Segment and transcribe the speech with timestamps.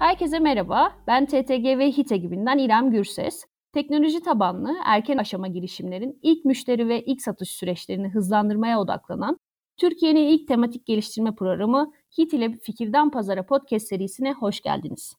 [0.00, 0.92] Herkese merhaba.
[1.06, 3.44] Ben TTG ve HİT ekibinden İrem Gürses.
[3.72, 9.38] Teknoloji tabanlı erken aşama girişimlerin ilk müşteri ve ilk satış süreçlerini hızlandırmaya odaklanan
[9.76, 15.14] Türkiye'nin ilk tematik geliştirme programı HİT ile Fikirden Pazara podcast serisine hoş geldiniz.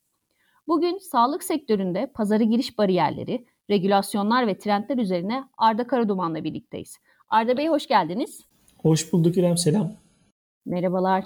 [0.67, 6.97] Bugün sağlık sektöründe pazara giriş bariyerleri, regülasyonlar ve trendler üzerine Arda Karaduman'la birlikteyiz.
[7.29, 8.41] Arda Bey hoş geldiniz.
[8.77, 9.91] Hoş bulduk İrem, selam.
[10.65, 11.23] Merhabalar.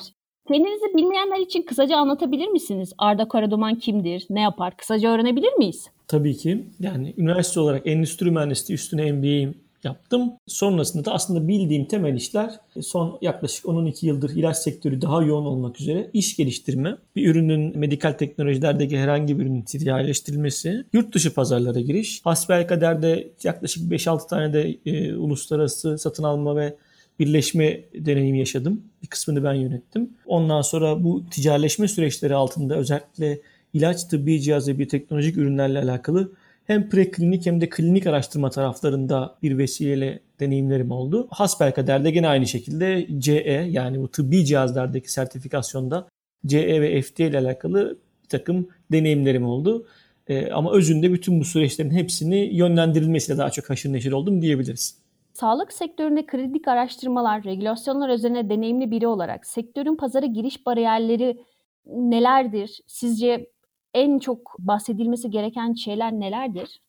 [0.48, 2.94] Kendinizi bilmeyenler için kısaca anlatabilir misiniz?
[2.98, 4.78] Arda Karaduman kimdir, ne yapar?
[4.78, 5.88] Kısaca öğrenebilir miyiz?
[6.08, 6.66] Tabii ki.
[6.80, 10.34] Yani üniversite olarak endüstri mühendisliği üstüne MBA yaptım.
[10.48, 15.82] Sonrasında da aslında bildiğim temel işler son yaklaşık 12 yıldır ilaç sektörü daha yoğun olmak
[15.82, 22.22] üzere iş geliştirme, bir ürünün medikal teknolojilerdeki herhangi bir ürünün ticarileştirilmesi, yurt dışı pazarlara giriş,
[22.24, 26.76] hasbelkaderde yaklaşık 5-6 tane de e, uluslararası satın alma ve
[27.20, 28.82] birleşme deneyimi yaşadım.
[29.04, 30.10] Bir kısmını ben yönettim.
[30.26, 33.40] Ondan sonra bu ticaretleşme süreçleri altında özellikle
[33.74, 36.32] ilaç, tıbbi cihaz ve biyoteknolojik ürünlerle alakalı
[36.66, 41.28] hem preklinik hem de klinik araştırma taraflarında bir vesileyle deneyimlerim oldu.
[41.32, 46.08] Hasbelkader de gene aynı şekilde CE yani bu tıbbi cihazlardaki sertifikasyonda
[46.46, 49.88] CE ve FDA ile alakalı bir takım deneyimlerim oldu.
[50.28, 55.05] Ee, ama özünde bütün bu süreçlerin hepsini yönlendirilmesiyle daha çok haşır neşir oldum diyebiliriz.
[55.36, 61.44] Sağlık sektöründe kritik araştırmalar, regülasyonlar üzerine deneyimli biri olarak sektörün pazara giriş bariyerleri
[61.86, 62.82] nelerdir?
[62.88, 63.50] Sizce
[63.94, 66.82] en çok bahsedilmesi gereken şeyler nelerdir?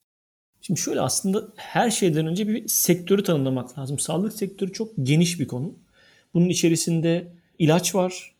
[0.60, 3.98] Şimdi şöyle aslında her şeyden önce bir sektörü tanımlamak lazım.
[3.98, 5.74] Sağlık sektörü çok geniş bir konu.
[6.34, 8.34] Bunun içerisinde ilaç var.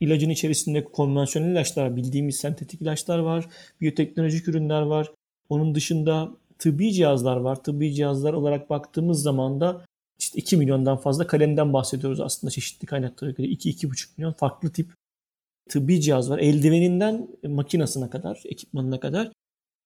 [0.00, 3.48] İlacın içerisinde konvansiyonel ilaçlar, bildiğimiz sentetik ilaçlar var.
[3.80, 5.12] Biyoteknolojik ürünler var.
[5.48, 7.62] Onun dışında tıbbi cihazlar var.
[7.62, 9.84] Tıbbi cihazlar olarak baktığımız zaman da
[10.18, 13.46] işte 2 milyondan fazla kalemden bahsediyoruz aslında çeşitli kaynaklara göre.
[13.46, 14.94] 2-2,5 milyon farklı tip
[15.68, 16.38] tıbbi cihaz var.
[16.38, 19.32] Eldiveninden makinasına kadar, ekipmanına kadar.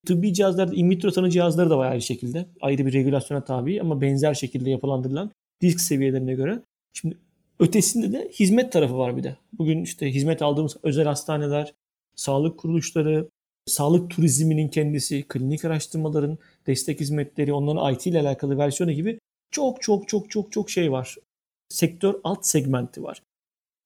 [0.07, 2.47] Tıbbi cihazlarda in vitro tanı cihazları da var aynı şekilde.
[2.61, 5.31] Ayrı bir regülasyona tabi ama benzer şekilde yapılandırılan
[5.63, 6.63] risk seviyelerine göre.
[6.93, 7.19] Şimdi
[7.59, 9.37] ötesinde de hizmet tarafı var bir de.
[9.53, 11.75] Bugün işte hizmet aldığımız özel hastaneler,
[12.17, 13.29] sağlık kuruluşları,
[13.67, 19.19] sağlık turizminin kendisi, klinik araştırmaların destek hizmetleri, onların IT ile alakalı versiyonu gibi
[19.51, 21.17] çok çok çok çok çok şey var.
[21.69, 23.23] Sektör alt segmenti var.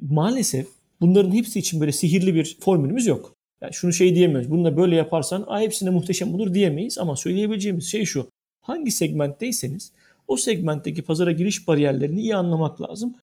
[0.00, 0.69] Maalesef
[1.00, 3.34] bunların hepsi için böyle sihirli bir formülümüz yok.
[3.61, 4.50] Yani şunu şey diyemiyoruz.
[4.50, 8.31] Bunu da böyle yaparsan Aa, hepsine muhteşem olur diyemeyiz ama söyleyebileceğimiz şey şu.
[8.61, 9.93] Hangi segmentteyseniz
[10.28, 13.15] o segmentteki pazara giriş bariyerlerini iyi anlamak lazım.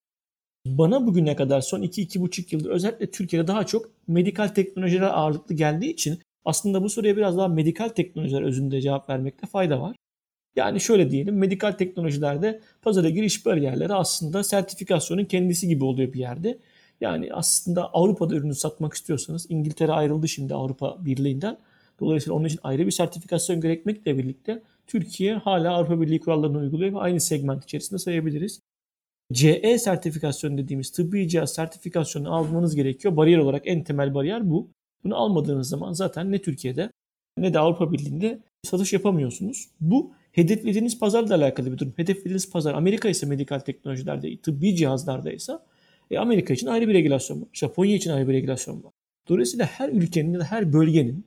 [0.66, 6.18] Bana bugüne kadar son 2-2,5 yıldır özellikle Türkiye'de daha çok medikal teknolojiler ağırlıklı geldiği için
[6.46, 9.96] aslında bu soruya biraz daha medikal teknolojiler özünde cevap vermekte fayda var.
[10.56, 16.58] Yani şöyle diyelim medikal teknolojilerde pazara giriş bariyerleri aslında sertifikasyonun kendisi gibi oluyor bir yerde.
[17.00, 21.58] Yani aslında Avrupa'da ürünü satmak istiyorsanız İngiltere ayrıldı şimdi Avrupa Birliği'nden.
[22.00, 26.98] Dolayısıyla onun için ayrı bir sertifikasyon gerekmekle birlikte Türkiye hala Avrupa Birliği kurallarını uyguluyor ve
[26.98, 28.60] aynı segment içerisinde sayabiliriz.
[29.32, 33.16] CE sertifikasyon dediğimiz tıbbi cihaz sertifikasyonu almanız gerekiyor.
[33.16, 34.70] Bariyer olarak en temel bariyer bu.
[35.06, 36.90] Bunu almadığınız zaman zaten ne Türkiye'de
[37.38, 39.68] ne de Avrupa Birliği'nde satış yapamıyorsunuz.
[39.80, 41.92] Bu hedeflediğiniz pazarla alakalı bir durum.
[41.96, 45.52] Hedeflediğiniz pazar Amerika ise medikal teknolojilerde, tıbbi cihazlarda ise
[46.10, 47.48] e, Amerika için ayrı bir regülasyon var.
[47.52, 48.92] Japonya için ayrı bir regülasyon var.
[49.28, 51.24] Dolayısıyla her ülkenin ya da her bölgenin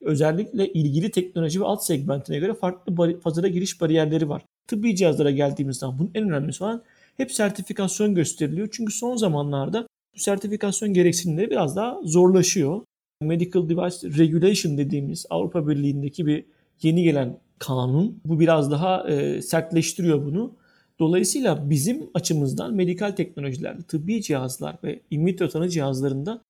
[0.00, 4.42] özellikle ilgili teknoloji ve alt segmentine göre farklı pazara giriş bariyerleri var.
[4.66, 6.82] Tıbbi cihazlara geldiğimiz zaman bunun en önemlisi olan
[7.16, 8.68] hep sertifikasyon gösteriliyor.
[8.72, 12.80] Çünkü son zamanlarda bu sertifikasyon gereksinimleri biraz daha zorlaşıyor.
[13.20, 16.44] Medical Device Regulation dediğimiz Avrupa Birliği'ndeki bir
[16.82, 20.56] yeni gelen kanun bu biraz daha e, sertleştiriyor bunu.
[20.98, 26.42] Dolayısıyla bizim açımızdan medikal teknolojilerde, tıbbi cihazlar ve in vitro tanı cihazlarında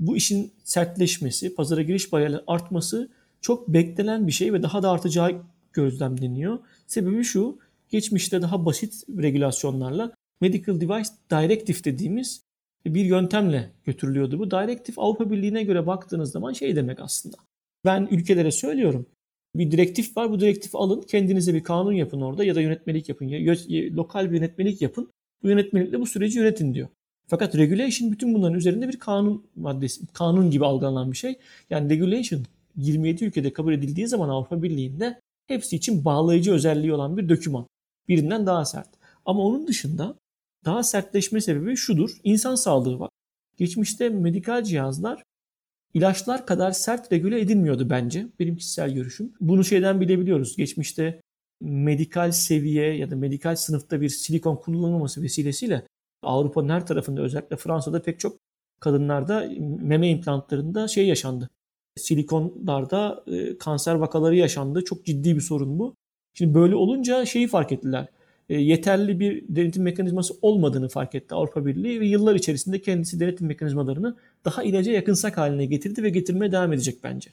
[0.00, 3.10] bu işin sertleşmesi, pazara giriş bariyerleri artması
[3.40, 6.58] çok beklenen bir şey ve daha da artacağı gözlemleniyor.
[6.86, 7.58] Sebebi şu,
[7.90, 12.42] geçmişte daha basit regülasyonlarla Medical Device Directive dediğimiz
[12.86, 14.50] bir yöntemle götürülüyordu bu.
[14.50, 17.36] Directive Avrupa Birliği'ne göre baktığınız zaman şey demek aslında.
[17.84, 19.06] Ben ülkelere söylüyorum.
[19.54, 20.30] Bir direktif var.
[20.30, 21.00] Bu direktifi alın.
[21.00, 23.26] Kendinize bir kanun yapın orada ya da yönetmelik yapın.
[23.26, 23.56] Ya,
[23.96, 25.10] lokal bir yönetmelik yapın.
[25.42, 26.88] Bu yönetmelikle bu süreci yönetin diyor.
[27.26, 31.38] Fakat regulation bütün bunların üzerinde bir kanun maddesi, kanun gibi algılanan bir şey.
[31.70, 32.42] Yani regulation
[32.76, 37.66] 27 ülkede kabul edildiği zaman Avrupa Birliği'nde hepsi için bağlayıcı özelliği olan bir doküman.
[38.08, 38.88] Birinden daha sert.
[39.26, 40.14] Ama onun dışında
[40.68, 42.10] daha sertleşme sebebi şudur.
[42.24, 43.10] İnsan sağlığı var.
[43.56, 45.22] Geçmişte medikal cihazlar
[45.94, 48.26] ilaçlar kadar sert regüle edilmiyordu bence.
[48.38, 49.32] Benim kişisel görüşüm.
[49.40, 50.56] Bunu şeyden bilebiliyoruz.
[50.56, 51.20] Geçmişte
[51.60, 55.86] medikal seviye ya da medikal sınıfta bir silikon kullanılmaması vesilesiyle
[56.22, 58.38] Avrupa'nın her tarafında özellikle Fransa'da pek çok
[58.80, 61.48] kadınlarda meme implantlarında şey yaşandı.
[61.96, 64.84] silikonlarda e, kanser vakaları yaşandı.
[64.84, 65.94] Çok ciddi bir sorun bu.
[66.34, 68.08] Şimdi böyle olunca şeyi fark ettiler.
[68.48, 73.46] E, yeterli bir denetim mekanizması olmadığını fark etti Avrupa Birliği ve yıllar içerisinde kendisi denetim
[73.46, 77.30] mekanizmalarını daha ilaca yakınsak haline getirdi ve getirmeye devam edecek bence.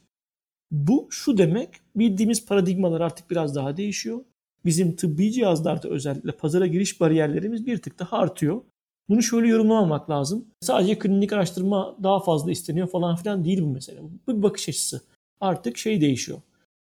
[0.72, 4.20] Bu şu demek bildiğimiz paradigmalar artık biraz daha değişiyor.
[4.66, 8.62] Bizim tıbbi cihazlarda özellikle pazara giriş bariyerlerimiz bir tık daha artıyor.
[9.10, 10.46] Bunu şöyle yorumlamamak lazım.
[10.62, 14.00] Sadece klinik araştırma daha fazla isteniyor falan filan değil bu mesele.
[14.28, 15.02] Bu bir bakış açısı.
[15.42, 16.42] Artık şey değişiyor.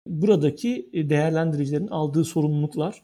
[0.06, 3.02] Buradaki e, değerlendiricilerin aldığı sorumluluklar,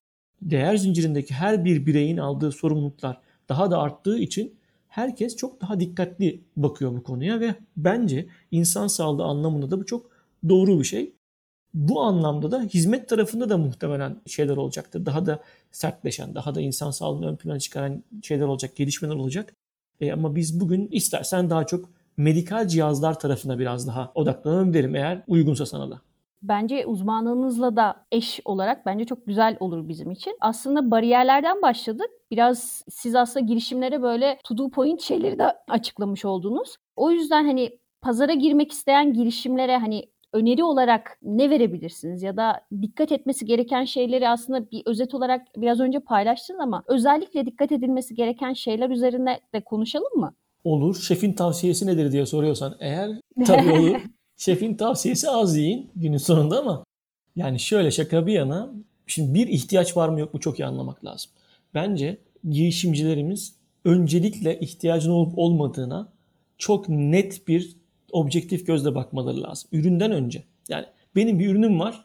[0.50, 4.54] değer zincirindeki her bir bireyin aldığı sorumluluklar daha da arttığı için
[4.88, 10.10] herkes çok daha dikkatli bakıyor bu konuya ve bence insan sağlığı anlamında da bu çok
[10.48, 11.12] doğru bir şey.
[11.74, 15.06] Bu anlamda da hizmet tarafında da muhtemelen şeyler olacaktır.
[15.06, 19.54] Daha da sertleşen, daha da insan sağlığını ön plana çıkaran şeyler olacak, gelişmeler olacak.
[20.00, 25.22] E, ama biz bugün istersen daha çok medikal cihazlar tarafına biraz daha odaklanalım derim eğer
[25.28, 26.00] uygunsa sana da.
[26.42, 30.36] Bence uzmanlığınızla da eş olarak bence çok güzel olur bizim için.
[30.40, 32.10] Aslında bariyerlerden başladık.
[32.30, 36.76] Biraz siz aslında girişimlere böyle to do point şeyleri de açıklamış oldunuz.
[36.96, 43.12] O yüzden hani pazara girmek isteyen girişimlere hani öneri olarak ne verebilirsiniz ya da dikkat
[43.12, 48.52] etmesi gereken şeyleri aslında bir özet olarak biraz önce paylaştınız ama özellikle dikkat edilmesi gereken
[48.52, 50.34] şeyler üzerine de konuşalım mı?
[50.64, 50.96] Olur.
[50.96, 53.10] Şefin tavsiyesi nedir diye soruyorsan eğer
[53.46, 54.00] tabii olur.
[54.44, 56.84] Şefin tavsiyesi az yiyin günün sonunda ama
[57.36, 58.72] yani şöyle şaka bir yana
[59.06, 61.30] şimdi bir ihtiyaç var mı yok mu çok iyi anlamak lazım.
[61.74, 62.18] Bence
[62.50, 63.54] girişimcilerimiz
[63.84, 66.12] öncelikle ihtiyacın olup olmadığına
[66.58, 67.76] çok net bir
[68.12, 69.70] objektif gözle bakmaları lazım.
[69.72, 70.42] Üründen önce.
[70.68, 70.86] Yani
[71.16, 72.04] benim bir ürünüm var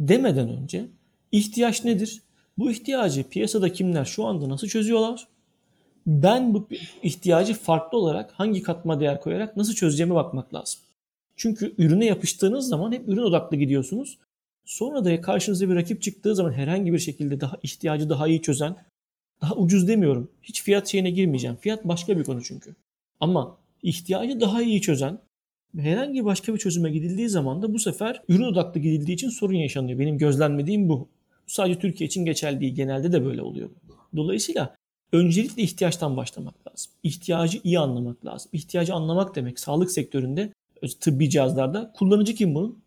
[0.00, 0.84] demeden önce
[1.32, 2.22] ihtiyaç nedir?
[2.58, 5.28] Bu ihtiyacı piyasada kimler şu anda nasıl çözüyorlar?
[6.06, 6.68] Ben bu
[7.02, 10.80] ihtiyacı farklı olarak hangi katma değer koyarak nasıl çözeceğime bakmak lazım.
[11.36, 14.18] Çünkü ürüne yapıştığınız zaman hep ürün odaklı gidiyorsunuz.
[14.64, 18.76] Sonra da karşınıza bir rakip çıktığı zaman herhangi bir şekilde daha ihtiyacı daha iyi çözen,
[19.40, 20.30] daha ucuz demiyorum.
[20.42, 21.56] Hiç fiyat şeyine girmeyeceğim.
[21.56, 22.74] Fiyat başka bir konu çünkü.
[23.20, 25.18] Ama ihtiyacı daha iyi çözen,
[25.78, 29.98] herhangi başka bir çözüme gidildiği zaman da bu sefer ürün odaklı gidildiği için sorun yaşanıyor.
[29.98, 31.08] Benim gözlemlediğim bu.
[31.46, 32.74] Bu sadece Türkiye için geçerli değil.
[32.74, 33.70] Genelde de böyle oluyor.
[34.16, 34.76] Dolayısıyla
[35.12, 36.92] öncelikle ihtiyaçtan başlamak lazım.
[37.02, 38.50] İhtiyacı iyi anlamak lazım.
[38.52, 40.52] İhtiyacı anlamak demek sağlık sektöründe
[41.00, 42.78] tıbbi cihazlarda kullanıcı kim bunun?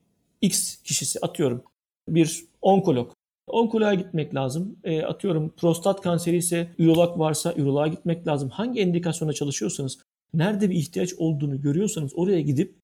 [0.41, 1.63] X kişisi atıyorum.
[2.07, 3.11] Bir onkolog.
[3.47, 4.79] Onkoloğa gitmek lazım.
[4.83, 8.49] E, atıyorum prostat kanseri ise ürolog varsa üroloğa gitmek lazım.
[8.49, 9.99] Hangi endikasyona çalışıyorsanız,
[10.33, 12.75] nerede bir ihtiyaç olduğunu görüyorsanız oraya gidip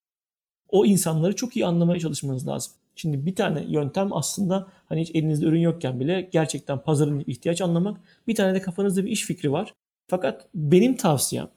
[0.70, 2.74] o insanları çok iyi anlamaya çalışmanız lazım.
[2.96, 8.02] Şimdi bir tane yöntem aslında hani hiç elinizde ürün yokken bile gerçekten pazarın ihtiyaç anlamak.
[8.28, 9.74] Bir tane de kafanızda bir iş fikri var.
[10.08, 11.50] Fakat benim tavsiyem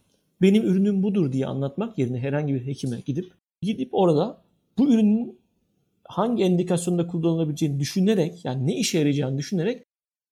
[0.43, 3.33] benim ürünüm budur diye anlatmak yerine herhangi bir hekime gidip
[3.63, 4.43] gidip orada
[4.79, 5.39] bu ürünün
[6.05, 9.83] hangi endikasyonda kullanılabileceğini düşünerek yani ne işe yarayacağını düşünerek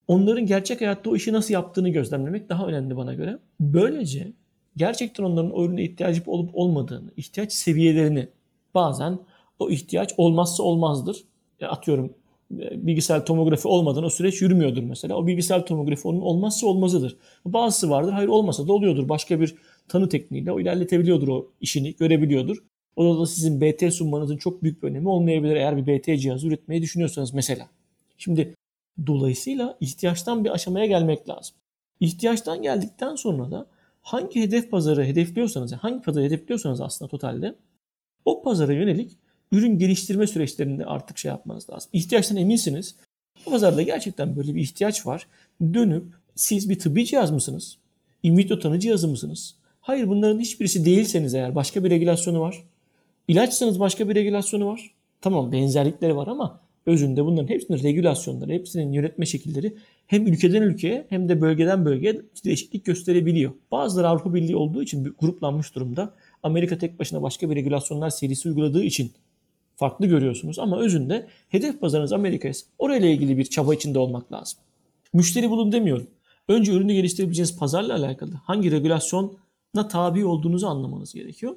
[0.08, 3.38] onların gerçek hayatta o işi nasıl yaptığını gözlemlemek daha önemli bana göre.
[3.60, 4.32] Böylece
[4.76, 8.28] gerçekten onların o ürüne ihtiyacı olup olmadığını, ihtiyaç seviyelerini
[8.74, 9.18] bazen
[9.58, 11.24] o ihtiyaç olmazsa olmazdır.
[11.60, 12.14] Ya atıyorum
[12.60, 15.16] e, bilgisayar tomografi olmadan o süreç yürümüyordur mesela.
[15.16, 17.16] O bilgisayar tomografi onun olmazsa olmazıdır.
[17.44, 19.08] Bazısı vardır hayır olmasa da oluyordur.
[19.08, 19.54] Başka bir
[19.88, 22.56] tanı tekniğiyle o ilerletebiliyordur o işini, görebiliyordur.
[22.96, 26.82] O da sizin BT sunmanızın çok büyük bir önemi olmayabilir eğer bir BT cihazı üretmeyi
[26.82, 27.68] düşünüyorsanız mesela.
[28.18, 28.54] Şimdi
[29.06, 31.56] dolayısıyla ihtiyaçtan bir aşamaya gelmek lazım.
[32.00, 33.66] İhtiyaçtan geldikten sonra da
[34.02, 37.54] hangi hedef pazarı hedefliyorsanız, hangi pazarı hedefliyorsanız aslında totalde
[38.24, 39.16] o pazara yönelik
[39.52, 41.90] ürün geliştirme süreçlerinde artık şey yapmanız lazım.
[41.92, 42.96] İhtiyaçtan eminsiniz.
[43.46, 45.26] O pazarda gerçekten böyle bir ihtiyaç var.
[45.60, 47.78] Dönüp siz bir tıbbi cihaz mısınız?
[48.22, 49.56] In vitro tanı cihazı mısınız?
[49.80, 52.64] Hayır bunların hiçbirisi değilseniz eğer başka bir regülasyonu var.
[53.28, 54.90] İlaçsanız başka bir regülasyonu var.
[55.20, 61.28] Tamam benzerlikleri var ama özünde bunların hepsinin regülasyonları, hepsinin yönetme şekilleri hem ülkeden ülkeye hem
[61.28, 63.52] de bölgeden bölgeye değişiklik gösterebiliyor.
[63.70, 66.14] Bazıları Avrupa Birliği olduğu için gruplanmış durumda.
[66.42, 69.12] Amerika tek başına başka bir regülasyonlar serisi uyguladığı için
[69.76, 70.58] farklı görüyorsunuz.
[70.58, 74.58] Ama özünde hedef pazarınız Amerika ise orayla ilgili bir çaba içinde olmak lazım.
[75.12, 76.06] Müşteri bulun demiyorum.
[76.48, 81.56] Önce ürünü geliştirebileceğiniz pazarla alakalı hangi regülasyona tabi olduğunuzu anlamanız gerekiyor.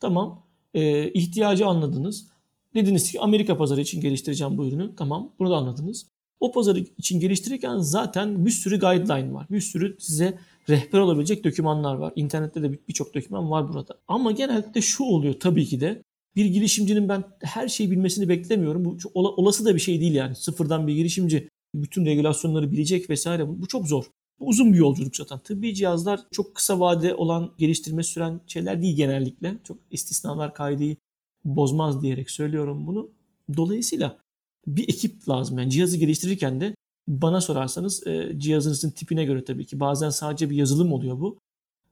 [0.00, 0.45] Tamam
[0.76, 2.26] e, ihtiyacı anladınız.
[2.74, 4.90] Dediniz ki Amerika pazarı için geliştireceğim bu ürünü.
[4.96, 6.06] Tamam bunu da anladınız.
[6.40, 9.46] O pazarı için geliştirirken zaten bir sürü guideline var.
[9.50, 12.12] Bir sürü size rehber olabilecek dokümanlar var.
[12.16, 13.98] İnternette de birçok doküman var burada.
[14.08, 16.02] Ama genellikle şu oluyor tabii ki de
[16.36, 18.84] bir girişimcinin ben her şeyi bilmesini beklemiyorum.
[18.84, 20.34] Bu olası da bir şey değil yani.
[20.34, 23.48] Sıfırdan bir girişimci bütün regülasyonları bilecek vesaire.
[23.48, 24.04] Bu çok zor.
[24.40, 25.38] Uzun bir yolculuk zaten.
[25.38, 29.58] Tıbbi cihazlar çok kısa vade olan geliştirme süren şeyler değil genellikle.
[29.64, 30.96] Çok istisnalar kaydı
[31.44, 33.10] bozmaz diyerek söylüyorum bunu.
[33.56, 34.18] Dolayısıyla
[34.66, 35.58] bir ekip lazım.
[35.58, 36.74] Yani cihazı geliştirirken de
[37.08, 41.38] bana sorarsanız e, cihazınızın tipine göre tabii ki bazen sadece bir yazılım oluyor bu.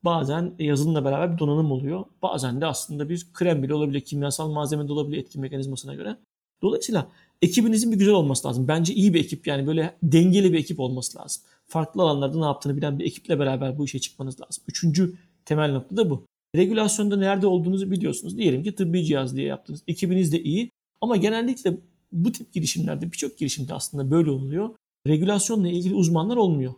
[0.05, 2.05] Bazen yazılımla beraber bir donanım oluyor.
[2.23, 6.17] Bazen de aslında bir krem bile olabilir, kimyasal malzeme de olabilir etki mekanizmasına göre.
[6.63, 7.09] Dolayısıyla
[7.43, 8.69] ekibinizin bir güzel olması lazım.
[8.69, 11.43] Bence iyi bir ekip yani böyle dengeli bir ekip olması lazım.
[11.75, 14.65] Farklı alanlarda ne yaptığını bilen bir ekiple beraber bu işe çıkmanız lazım.
[14.69, 15.15] Üçüncü
[15.45, 16.27] temel nokta da bu.
[16.57, 18.39] Regülasyonda nerede olduğunuzu biliyorsunuz.
[18.39, 19.83] Diyelim ki tıbbi cihaz diye yaptınız.
[19.89, 21.77] Ekibiniz de iyi ama genellikle
[22.13, 24.71] bu tip girişimlerde birçok girişimde aslında böyle oluyor.
[25.07, 26.75] Regülasyonla ilgili uzmanlar olmuyor.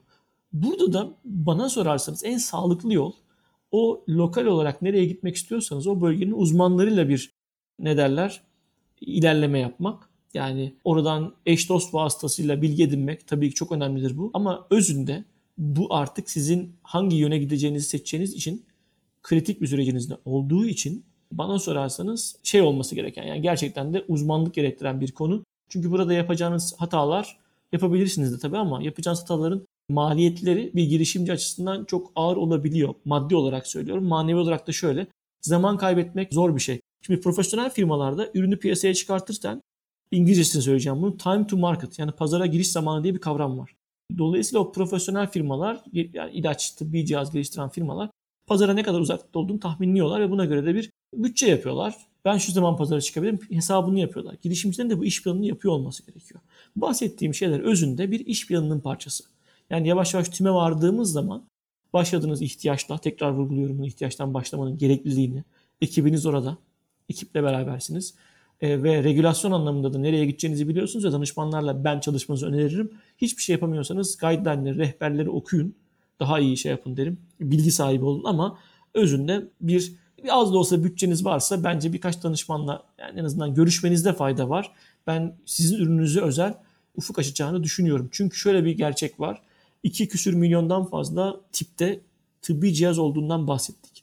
[0.52, 3.12] Burada da bana sorarsanız en sağlıklı yol
[3.70, 7.30] o lokal olarak nereye gitmek istiyorsanız o bölgenin uzmanlarıyla bir
[7.78, 8.42] ne derler
[9.00, 10.05] ilerleme yapmak.
[10.36, 14.30] Yani oradan eş dost vasıtasıyla bilgi edinmek tabii ki çok önemlidir bu.
[14.34, 15.24] Ama özünde
[15.58, 18.64] bu artık sizin hangi yöne gideceğinizi seçeceğiniz için
[19.22, 25.00] kritik bir sürecinizde olduğu için bana sorarsanız şey olması gereken yani gerçekten de uzmanlık gerektiren
[25.00, 25.44] bir konu.
[25.68, 27.36] Çünkü burada yapacağınız hatalar
[27.72, 32.94] yapabilirsiniz de tabii ama yapacağınız hataların maliyetleri bir girişimci açısından çok ağır olabiliyor.
[33.04, 34.04] Maddi olarak söylüyorum.
[34.04, 35.06] Manevi olarak da şöyle.
[35.40, 36.80] Zaman kaybetmek zor bir şey.
[37.02, 39.62] Şimdi profesyonel firmalarda ürünü piyasaya çıkartırken
[40.10, 41.16] İngilizcesini söyleyeceğim bunu.
[41.16, 43.76] Time to market yani pazara giriş zamanı diye bir kavram var.
[44.18, 48.10] Dolayısıyla o profesyonel firmalar yani ilaç, tıbbi cihaz geliştiren firmalar
[48.46, 51.96] pazara ne kadar uzakta olduğunu tahminliyorlar ve buna göre de bir bütçe yapıyorlar.
[52.24, 54.36] Ben şu zaman pazara çıkabilirim hesabını yapıyorlar.
[54.42, 56.40] Girişimcilerin de bu iş planını yapıyor olması gerekiyor.
[56.76, 59.24] Bahsettiğim şeyler özünde bir iş planının parçası.
[59.70, 61.44] Yani yavaş yavaş tüme vardığımız zaman
[61.92, 65.44] başladığınız ihtiyaçla tekrar vurguluyorum bunu ihtiyaçtan başlamanın gerekliliğini.
[65.80, 66.58] Ekibiniz orada.
[67.08, 68.14] Ekiple berabersiniz.
[68.60, 72.90] E, ve regülasyon anlamında da nereye gideceğinizi biliyorsunuz ya danışmanlarla ben çalışmanızı öneririm.
[73.18, 75.74] Hiçbir şey yapamıyorsanız guideline'leri, rehberleri okuyun.
[76.20, 77.18] Daha iyi şey yapın derim.
[77.40, 78.58] Bilgi sahibi olun ama
[78.94, 79.92] özünde bir,
[80.24, 84.72] bir az da olsa bütçeniz varsa bence birkaç danışmanla yani en azından görüşmenizde fayda var.
[85.06, 86.54] Ben sizin ürününüze özel
[86.96, 88.08] ufuk açacağını düşünüyorum.
[88.12, 89.42] Çünkü şöyle bir gerçek var.
[89.82, 92.00] 2 küsür milyondan fazla tipte
[92.42, 93.95] tıbbi cihaz olduğundan bahsettik.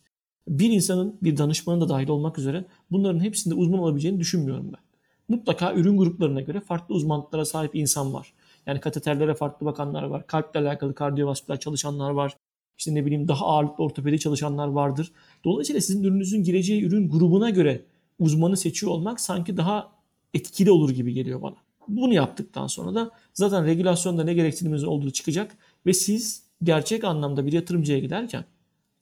[0.48, 4.82] Bir insanın bir danışmanın da dahil olmak üzere bunların hepsinde uzman olabileceğini düşünmüyorum ben.
[5.28, 8.34] Mutlaka ürün gruplarına göre farklı uzmanlıklara sahip insan var.
[8.66, 10.28] Yani kateterlere farklı bakanlar var.
[10.28, 12.38] Kalple alakalı kardiyovasküler çalışanlar var.
[12.78, 15.12] İşte ne bileyim daha ağırlıklı ortopedi çalışanlar vardır.
[15.46, 17.86] Dolayısıyla sizin ürününüzün gireceği ürün grubuna göre
[18.20, 19.92] uzmanı seçiyor olmak sanki daha
[20.34, 21.56] etkili olur gibi geliyor bana.
[21.88, 27.52] Bunu yaptıktan sonra da zaten regülasyonda ne gereksiniminiz olduğu çıkacak ve siz gerçek anlamda bir
[27.52, 28.46] yatırımcıya giderken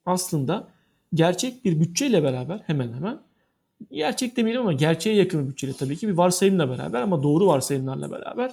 [0.05, 0.67] aslında
[1.13, 3.19] gerçek bir bütçeyle beraber hemen hemen
[3.91, 8.11] gerçek demeyelim ama gerçeğe yakın bir bütçeyle tabii ki bir varsayımla beraber ama doğru varsayımlarla
[8.11, 8.51] beraber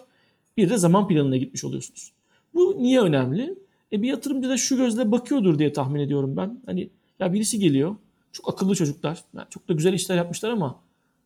[0.56, 2.12] bir de zaman planına gitmiş oluyorsunuz.
[2.54, 3.58] Bu niye önemli?
[3.92, 6.60] E bir yatırımcı da şu gözle bakıyordur diye tahmin ediyorum ben.
[6.66, 7.96] Hani ya birisi geliyor.
[8.32, 9.24] Çok akıllı çocuklar.
[9.36, 10.80] Yani çok da güzel işler yapmışlar ama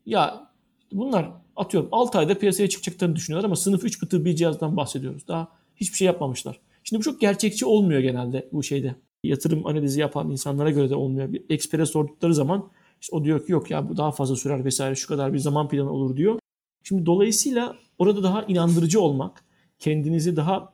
[0.07, 0.51] ya
[0.93, 5.29] bunlar atıyorum 6 ayda piyasaya çıkacaklarını düşünüyorlar ama sınıf 3 tıbbi cihazdan bahsediyoruz.
[5.29, 6.61] Daha hiçbir şey yapmamışlar.
[6.85, 8.95] Şimdi bu çok gerçekçi olmuyor genelde bu şeyde.
[9.23, 11.33] Yatırım analizi yapan insanlara göre de olmuyor.
[11.33, 14.95] Bir ekspere sordukları zaman işte o diyor ki yok ya bu daha fazla sürer vesaire
[14.95, 16.39] şu kadar bir zaman planı olur diyor.
[16.83, 19.45] Şimdi dolayısıyla orada daha inandırıcı olmak,
[19.79, 20.73] kendinizi daha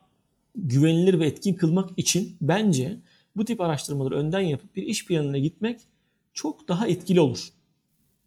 [0.55, 2.97] güvenilir ve etkin kılmak için bence
[3.35, 5.81] bu tip araştırmaları önden yapıp bir iş planına gitmek
[6.33, 7.49] çok daha etkili olur.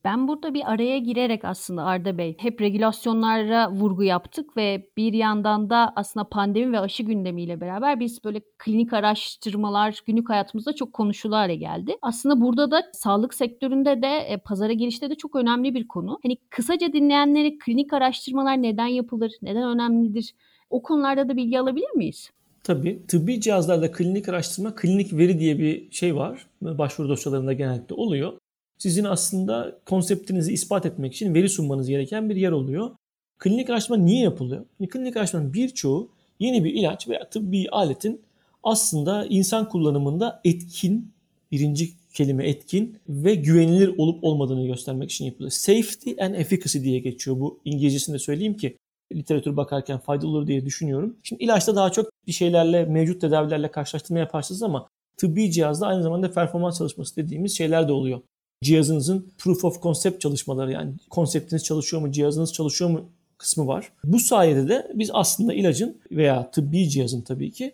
[0.05, 5.71] Ben burada bir araya girerek aslında Arda Bey hep regülasyonlara vurgu yaptık ve bir yandan
[5.71, 11.37] da aslında pandemi ve aşı gündemiyle beraber biz böyle klinik araştırmalar günlük hayatımızda çok konuşulu
[11.37, 11.97] hale geldi.
[12.03, 16.19] Aslında burada da sağlık sektöründe de e, pazara girişte de çok önemli bir konu.
[16.23, 20.35] Hani kısaca dinleyenlere klinik araştırmalar neden yapılır, neden önemlidir?
[20.71, 22.31] O konularda da bilgi alabilir miyiz?
[22.65, 23.07] Tabii.
[23.09, 26.47] Tıbbi cihazlarda klinik araştırma, klinik veri diye bir şey var.
[26.63, 28.42] Başvuru dosyalarında genellikle oluyor
[28.83, 32.91] sizin aslında konseptinizi ispat etmek için veri sunmanız gereken bir yer oluyor.
[33.39, 34.65] Klinik araştırma niye yapılıyor?
[34.91, 36.11] Klinik araştırmanın birçoğu
[36.41, 38.23] yeni bir ilaç veya tıbbi aletin
[38.63, 41.13] aslında insan kullanımında etkin,
[41.53, 45.51] birinci kelime etkin ve güvenilir olup olmadığını göstermek için yapılıyor.
[45.51, 48.77] Safety and efficacy diye geçiyor bu İngilizcesini de söyleyeyim ki
[49.13, 51.17] literatür bakarken faydalı olur diye düşünüyorum.
[51.23, 56.33] Şimdi ilaçta daha çok bir şeylerle, mevcut tedavilerle karşılaştırma yaparsınız ama tıbbi cihazda aynı zamanda
[56.33, 58.21] performans çalışması dediğimiz şeyler de oluyor
[58.63, 63.05] cihazınızın proof of concept çalışmaları yani konseptiniz çalışıyor mu, cihazınız çalışıyor mu
[63.39, 63.93] kısmı var.
[64.05, 67.73] Bu sayede de biz aslında ilacın veya tıbbi cihazın tabii ki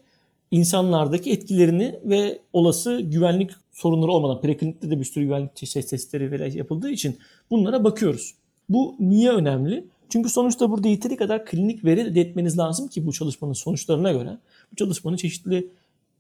[0.51, 7.19] insanlardaki etkilerini ve olası güvenlik sorunları olmadan preklinikte de bir sürü güvenlik testleri yapıldığı için
[7.51, 8.35] bunlara bakıyoruz.
[8.69, 9.85] Bu niye önemli?
[10.09, 14.39] Çünkü sonuçta burada yeteri kadar klinik veri elde etmeniz lazım ki bu çalışmanın sonuçlarına göre.
[14.73, 15.71] Bu çalışmanın çeşitli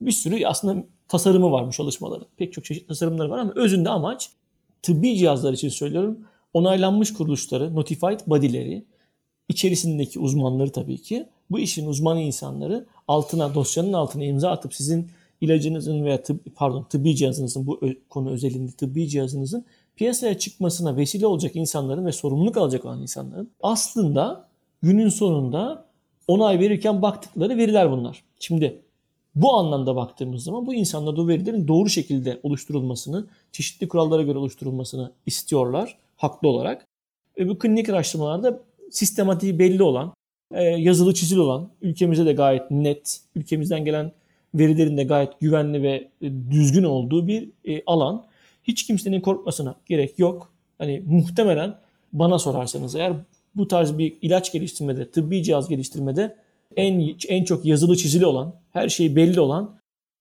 [0.00, 2.26] bir sürü aslında tasarımı var bu çalışmaların.
[2.36, 4.30] Pek çok çeşitli tasarımları var ama özünde amaç
[4.82, 6.18] tıbbi cihazlar için söylüyorum
[6.54, 8.84] onaylanmış kuruluşları, notified body'leri,
[9.48, 16.04] içerisindeki uzmanları tabii ki, bu işin uzmanı insanları altına, dosyanın altına imza atıp sizin ilacınızın
[16.04, 19.64] veya tıb, pardon tıbbi cihazınızın bu konu özelinde tıbbi cihazınızın
[19.96, 24.48] piyasaya çıkmasına vesile olacak insanların ve sorumluluk alacak olan insanların aslında
[24.82, 25.84] günün sonunda
[26.28, 28.24] onay verirken baktıkları veriler bunlar.
[28.40, 28.82] Şimdi
[29.34, 35.12] bu anlamda baktığımız zaman bu insanlar bu verilerin doğru şekilde oluşturulmasını, çeşitli kurallara göre oluşturulmasını
[35.26, 36.86] istiyorlar haklı olarak.
[37.38, 40.12] Ve bu klinik araştırmalarda sistematiği belli olan,
[40.54, 44.12] e, yazılı çizili olan, ülkemizde de gayet net, ülkemizden gelen
[44.54, 48.26] verilerin de gayet güvenli ve e, düzgün olduğu bir e, alan.
[48.62, 50.52] Hiç kimsenin korkmasına gerek yok.
[50.78, 51.74] Hani muhtemelen
[52.12, 53.12] bana sorarsanız eğer
[53.54, 56.36] bu tarz bir ilaç geliştirmede, tıbbi cihaz geliştirmede
[56.76, 59.78] en en çok yazılı çizili olan, her şey belli olan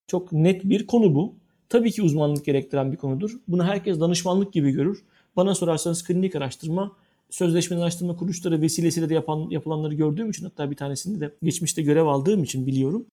[0.08, 1.36] çok net bir konu bu.
[1.70, 3.32] Tabii ki uzmanlık gerektiren bir konudur.
[3.48, 5.04] Bunu herkes danışmanlık gibi görür.
[5.36, 6.92] Bana sorarsanız klinik araştırma,
[7.30, 12.06] sözleşmeli araştırma kuruluşları vesilesiyle de yapan, yapılanları gördüğüm için hatta bir tanesinde de geçmişte görev
[12.06, 13.06] aldığım için biliyorum.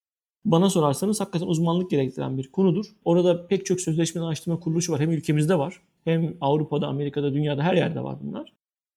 [0.45, 2.87] Bana sorarsanız hakikaten uzmanlık gerektiren bir konudur.
[3.05, 5.01] Orada pek çok sözleşmeli araştırma kuruluşu var.
[5.01, 8.53] Hem ülkemizde var, hem Avrupa'da, Amerika'da, dünyada her yerde var bunlar.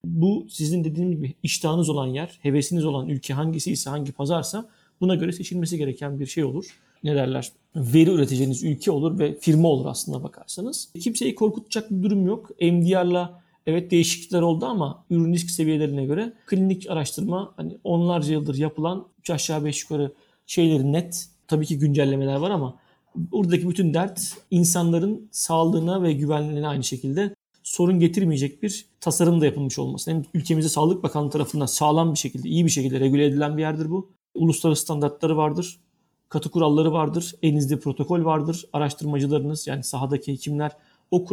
[0.05, 4.69] Bu sizin dediğim gibi iştahınız olan yer, hevesiniz olan ülke hangisi ise, hangi pazarsa
[5.01, 6.65] buna göre seçilmesi gereken bir şey olur.
[7.03, 7.51] Ne derler?
[7.75, 10.89] Veri üreteceğiniz ülke olur ve firma olur aslında bakarsanız.
[10.99, 12.49] Kimseyi korkutacak bir durum yok.
[12.61, 19.07] MDR'la evet değişiklikler oldu ama ürün risk seviyelerine göre klinik araştırma hani onlarca yıldır yapılan
[19.19, 20.13] 3 aşağı 5 yukarı
[20.45, 21.29] şeyleri net.
[21.47, 22.79] Tabii ki güncellemeler var ama
[23.15, 29.79] buradaki bütün dert insanların sağlığına ve güvenliğine aynı şekilde sorun getirmeyecek bir tasarım da yapılmış
[29.79, 30.11] olması.
[30.11, 33.89] Hem ülkemizde Sağlık Bakanlığı tarafından sağlam bir şekilde, iyi bir şekilde regüle edilen bir yerdir
[33.89, 34.16] bu.
[34.37, 35.79] Uluslararası standartları vardır,
[36.29, 38.65] katı kuralları vardır, elinizde protokol vardır.
[38.73, 40.71] Araştırmacılarınız yani sahadaki hekimler
[41.11, 41.25] o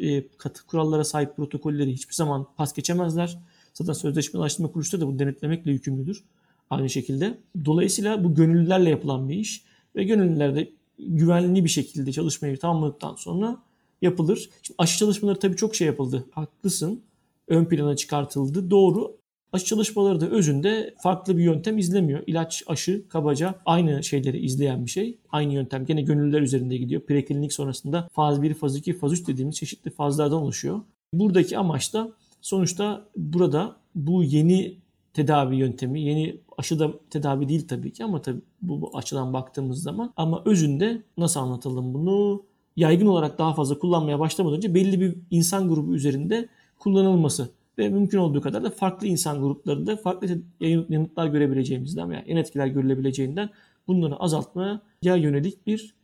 [0.00, 3.38] e, katı kurallara sahip protokolleri hiçbir zaman pas geçemezler.
[3.74, 6.24] Zaten sözleşme araştırma kuruluşları da bu denetlemekle yükümlüdür.
[6.70, 7.38] Aynı şekilde.
[7.64, 9.64] Dolayısıyla bu gönüllülerle yapılan bir iş
[9.96, 13.62] ve gönüllüler de güvenli bir şekilde çalışmayı tamamladıktan sonra
[14.02, 14.50] yapılır.
[14.62, 16.26] Şimdi aşı çalışmaları tabii çok şey yapıldı.
[16.30, 17.02] Haklısın.
[17.48, 18.70] Ön plana çıkartıldı.
[18.70, 19.16] Doğru.
[19.52, 22.22] Aşı çalışmaları da özünde farklı bir yöntem izlemiyor.
[22.26, 25.18] İlaç, aşı, kabaca aynı şeyleri izleyen bir şey.
[25.32, 27.02] Aynı yöntem gene gönüllüler üzerinde gidiyor.
[27.02, 30.80] Preklinik sonrasında faz 1, faz 2, faz 3 dediğimiz çeşitli fazlardan oluşuyor.
[31.12, 34.76] Buradaki amaç da sonuçta burada bu yeni
[35.14, 39.82] tedavi yöntemi, yeni aşı da tedavi değil tabii ki ama tabii bu, bu açıdan baktığımız
[39.82, 42.42] zaman ama özünde nasıl anlatalım bunu?
[42.76, 48.18] yaygın olarak daha fazla kullanmaya başlamadan önce belli bir insan grubu üzerinde kullanılması ve mümkün
[48.18, 53.50] olduğu kadar da farklı insan gruplarında farklı yanıtlar görebileceğimizden veya en etkiler görülebileceğinden
[53.86, 55.94] bunları azaltmaya yönelik bir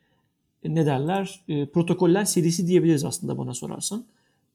[0.62, 4.04] e, ne derler e, protokoller serisi diyebiliriz aslında bana sorarsan.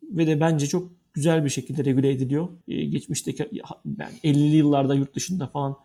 [0.04, 2.48] Ve de bence çok güzel bir şekilde regüle ediliyor.
[2.68, 3.50] E, geçmişteki
[4.00, 5.78] yani 50'li yıllarda yurt dışında falan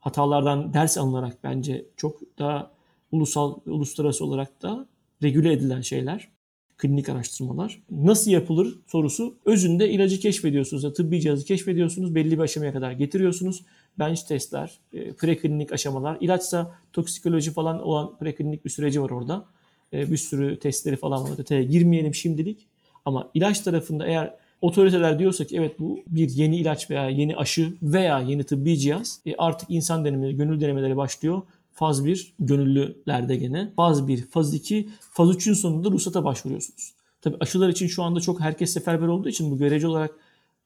[0.00, 2.70] hatalardan ders alınarak bence çok daha
[3.12, 4.86] ulusal uluslararası olarak da
[5.22, 6.28] regüle edilen şeyler,
[6.78, 7.82] klinik araştırmalar.
[7.90, 13.64] Nasıl yapılır sorusu özünde ilacı keşfediyorsunuz ya tıbbi cihazı keşfediyorsunuz, belli bir aşamaya kadar getiriyorsunuz.
[13.98, 19.44] Bench testler, e, preklinik aşamalar, ilaçsa toksikoloji falan olan preklinik bir süreci var orada.
[19.92, 21.38] E, bir sürü testleri falan var.
[21.38, 22.66] Detaya girmeyelim şimdilik.
[23.04, 27.74] Ama ilaç tarafında eğer otoriteler diyorsa ki evet bu bir yeni ilaç veya yeni aşı
[27.82, 31.42] veya yeni tıbbi cihaz e, artık insan denemeleri, gönül denemeleri başlıyor.
[31.74, 33.72] Faz 1 gönüllülerde gene.
[33.76, 36.94] Faz 1, faz 2, faz 3'ün sonunda ruhsata başvuruyorsunuz.
[37.20, 40.14] Tabi aşılar için şu anda çok herkes seferber olduğu için bu görece olarak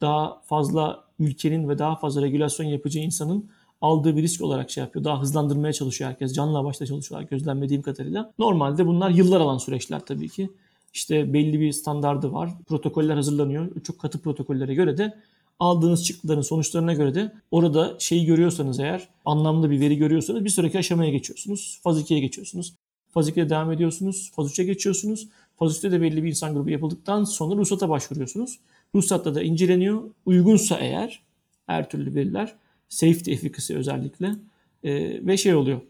[0.01, 5.05] daha fazla ülkenin ve daha fazla regülasyon yapacağı insanın aldığı bir risk olarak şey yapıyor.
[5.05, 6.35] Daha hızlandırmaya çalışıyor herkes.
[6.35, 8.33] Canla başla çalışıyorlar gözlemlediğim kadarıyla.
[8.39, 10.51] Normalde bunlar yıllar alan süreçler tabii ki.
[10.95, 12.51] İşte belli bir standardı var.
[12.67, 13.81] Protokoller hazırlanıyor.
[13.83, 15.19] Çok katı protokollere göre de
[15.59, 20.79] aldığınız çıktıların sonuçlarına göre de orada şeyi görüyorsanız eğer anlamlı bir veri görüyorsanız bir sonraki
[20.79, 21.81] aşamaya geçiyorsunuz.
[21.83, 22.75] Faz 2'ye geçiyorsunuz.
[23.09, 24.33] Faz 2'de devam ediyorsunuz.
[24.37, 25.29] Faz 3'e geçiyorsunuz.
[25.57, 28.59] Faz 3'te de belli bir insan grubu yapıldıktan sonra ruhsata başvuruyorsunuz.
[28.95, 30.03] Ruhsatta da inceleniyor.
[30.27, 31.23] Uygunsa eğer
[31.67, 32.57] her türlü veriler
[32.89, 34.37] safety efficacy özellikle
[34.85, 34.93] e,
[35.27, 35.81] ve şey oluyor.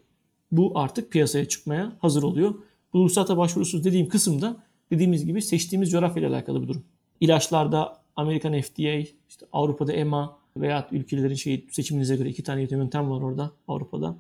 [0.53, 2.55] Bu artık piyasaya çıkmaya hazır oluyor.
[2.93, 4.57] Bu ruhsata başvurusu dediğim kısımda
[4.91, 6.85] dediğimiz gibi seçtiğimiz coğrafyayla alakalı bir durum.
[7.21, 8.97] İlaçlarda Amerikan FDA,
[9.29, 14.17] işte Avrupa'da EMA veya ülkelerin şey seçiminize göre iki tane yöntem var orada Avrupa'da.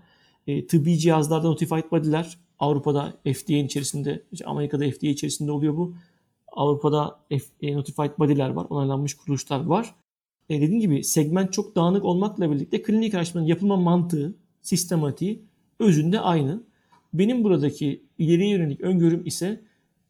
[0.46, 5.94] E, tıbbi cihazlarda notified body'ler Avrupa'da FDA'nin içerisinde, Amerika'da FDA içerisinde oluyor bu.
[6.52, 9.94] Avrupa'da F, e, notified body'ler var, onaylanmış kuruluşlar var.
[10.48, 15.42] E, dediğim gibi segment çok dağınık olmakla birlikte klinik araştırmanın yapılma mantığı, sistematiği
[15.80, 16.62] özünde aynı.
[17.14, 19.60] Benim buradaki ileriye yönelik öngörüm ise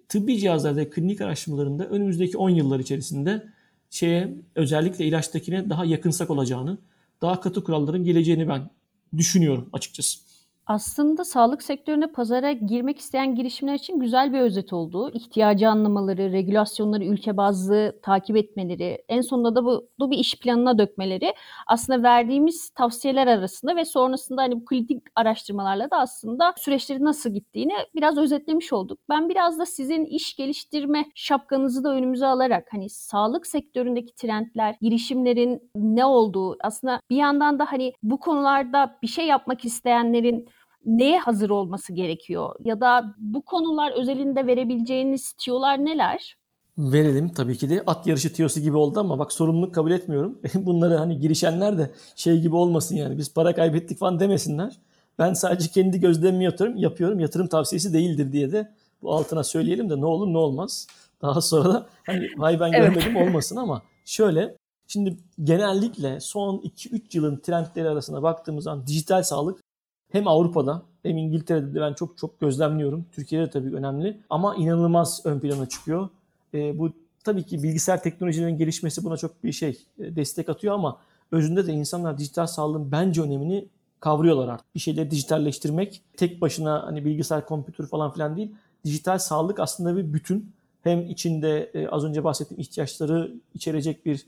[0.09, 3.56] tıbbi cihazlarda klinik araştırmalarında önümüzdeki 10 yıllar içerisinde
[3.91, 6.79] şeye özellikle ilaçtakine daha yakınsak olacağını,
[7.23, 8.71] daha katı kuralların geleceğini ben
[9.17, 10.26] düşünüyorum açıkçası.
[10.67, 15.11] Aslında sağlık sektörüne pazara girmek isteyen girişimler için güzel bir özet oldu.
[15.15, 20.79] İhtiyacı anlamaları, regülasyonları ülke bazlı takip etmeleri, en sonunda da bu, bu bir iş planına
[20.79, 21.35] dökmeleri
[21.67, 27.75] aslında verdiğimiz tavsiyeler arasında ve sonrasında hani bu klinik araştırmalarla da aslında süreçleri nasıl gittiğini
[27.95, 28.99] biraz özetlemiş olduk.
[29.09, 35.71] Ben biraz da sizin iş geliştirme şapkanızı da önümüze alarak hani sağlık sektöründeki trendler, girişimlerin
[35.77, 40.49] ne olduğu aslında bir yandan da hani bu konularda bir şey yapmak isteyenlerin
[40.87, 42.55] neye hazır olması gerekiyor?
[42.65, 46.37] Ya da bu konular özelinde verebileceğiniz tiyolar neler?
[46.79, 50.39] Verelim tabii ki de at yarışı tiyosu gibi oldu ama bak sorumluluk kabul etmiyorum.
[50.55, 54.79] Bunları hani girişenler de şey gibi olmasın yani biz para kaybettik falan demesinler.
[55.19, 57.21] Ben sadece kendi gözlemimi yapıyorum, yapıyorum.
[57.21, 58.73] Yatırım tavsiyesi değildir diye de
[59.03, 60.87] bu altına söyleyelim de ne olur ne olmaz.
[61.23, 63.29] Daha sonra da hani vay ben görmedim evet.
[63.29, 69.66] olmasın ama şöyle şimdi genellikle son 2-3 yılın trendleri arasında baktığımız zaman dijital sağlık
[70.13, 73.07] hem Avrupa'da hem İngiltere'de de ben çok çok gözlemliyorum.
[73.13, 76.09] Türkiye'de de tabii önemli ama inanılmaz ön plana çıkıyor.
[76.55, 76.93] E, bu
[77.25, 80.99] tabii ki bilgisayar teknolojilerinin gelişmesi buna çok bir şey e, destek atıyor ama
[81.33, 83.69] özünde de insanlar dijital sağlığın bence önemini
[84.01, 84.75] kavruyorlar artık.
[84.75, 88.55] Bir şeyleri dijitalleştirmek tek başına hani bilgisayar, kompütür falan filan değil.
[88.85, 90.53] Dijital sağlık aslında bir bütün.
[90.83, 94.27] Hem içinde e, az önce bahsettiğim ihtiyaçları içerecek bir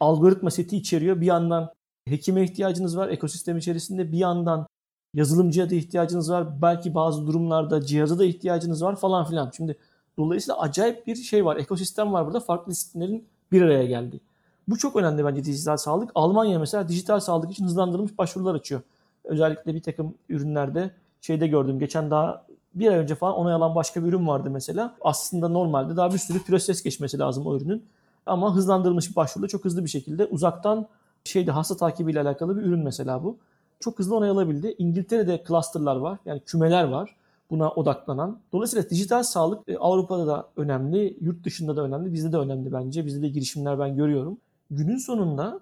[0.00, 1.20] algoritma seti içeriyor.
[1.20, 1.72] Bir yandan
[2.04, 4.12] hekime ihtiyacınız var ekosistem içerisinde.
[4.12, 4.66] Bir yandan
[5.14, 6.62] yazılımcıya da ihtiyacınız var.
[6.62, 9.50] Belki bazı durumlarda cihaza da ihtiyacınız var falan filan.
[9.56, 9.76] Şimdi
[10.18, 11.56] dolayısıyla acayip bir şey var.
[11.56, 12.40] Ekosistem var burada.
[12.40, 14.20] Farklı disiplinlerin bir araya geldi.
[14.68, 16.10] Bu çok önemli bence dijital sağlık.
[16.14, 18.80] Almanya mesela dijital sağlık için hızlandırılmış başvurular açıyor.
[19.24, 21.78] Özellikle bir takım ürünlerde şeyde gördüm.
[21.78, 24.94] Geçen daha bir ay önce falan onay alan başka bir ürün vardı mesela.
[25.00, 27.84] Aslında normalde daha bir sürü proses geçmesi lazım o ürünün.
[28.26, 30.86] Ama hızlandırılmış başvuruda çok hızlı bir şekilde uzaktan
[31.24, 33.36] şeyde hasta takibiyle alakalı bir ürün mesela bu
[33.80, 34.74] çok hızlı onay alabildi.
[34.78, 36.18] İngiltere'de clusterlar var.
[36.26, 37.16] Yani kümeler var
[37.50, 38.38] buna odaklanan.
[38.52, 43.06] Dolayısıyla dijital sağlık e, Avrupa'da da önemli, yurt dışında da önemli, bizde de önemli bence.
[43.06, 44.38] Bizde de girişimler ben görüyorum.
[44.70, 45.60] Günün sonunda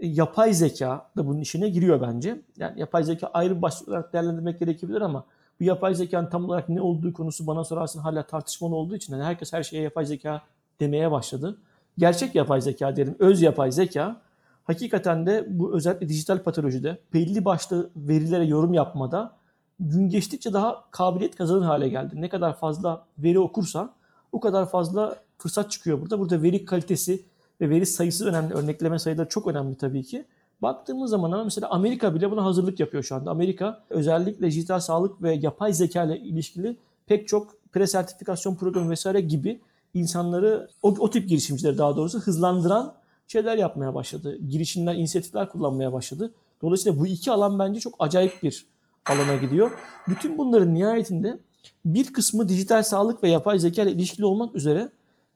[0.00, 2.40] e, yapay zeka da bunun işine giriyor bence.
[2.56, 5.24] Yani yapay zeka ayrı bir başlık olarak değerlendirmek gerekebilir ama
[5.60, 9.24] bu yapay zekanın tam olarak ne olduğu konusu bana sorarsın hala tartışmalı olduğu için yani
[9.24, 10.42] herkes her şeye yapay zeka
[10.80, 11.58] demeye başladı.
[11.98, 14.20] Gerçek yapay zeka derim, öz yapay zeka
[14.64, 19.32] Hakikaten de bu özellikle dijital patolojide belli başlı verilere yorum yapmada
[19.80, 22.20] gün geçtikçe daha kabiliyet kazanır hale geldi.
[22.20, 23.92] Ne kadar fazla veri okursan
[24.32, 26.18] o kadar fazla fırsat çıkıyor burada.
[26.18, 27.22] Burada veri kalitesi
[27.60, 28.54] ve veri sayısı önemli.
[28.54, 30.24] Örnekleme sayıları çok önemli tabii ki.
[30.62, 33.30] Baktığımız zaman ama mesela Amerika bile buna hazırlık yapıyor şu anda.
[33.30, 39.60] Amerika özellikle dijital sağlık ve yapay zeka ile ilişkili pek çok presertifikasyon programı vesaire gibi
[39.94, 42.94] insanları o, o tip girişimcileri daha doğrusu hızlandıran
[43.32, 44.38] şeyler yapmaya başladı.
[44.48, 46.32] Girişimler, inisiyatifler kullanmaya başladı.
[46.62, 48.66] Dolayısıyla bu iki alan bence çok acayip bir
[49.06, 49.70] alana gidiyor.
[50.08, 51.38] Bütün bunların nihayetinde
[51.84, 54.88] bir kısmı dijital sağlık ve yapay zeka ile ilişkili olmak üzere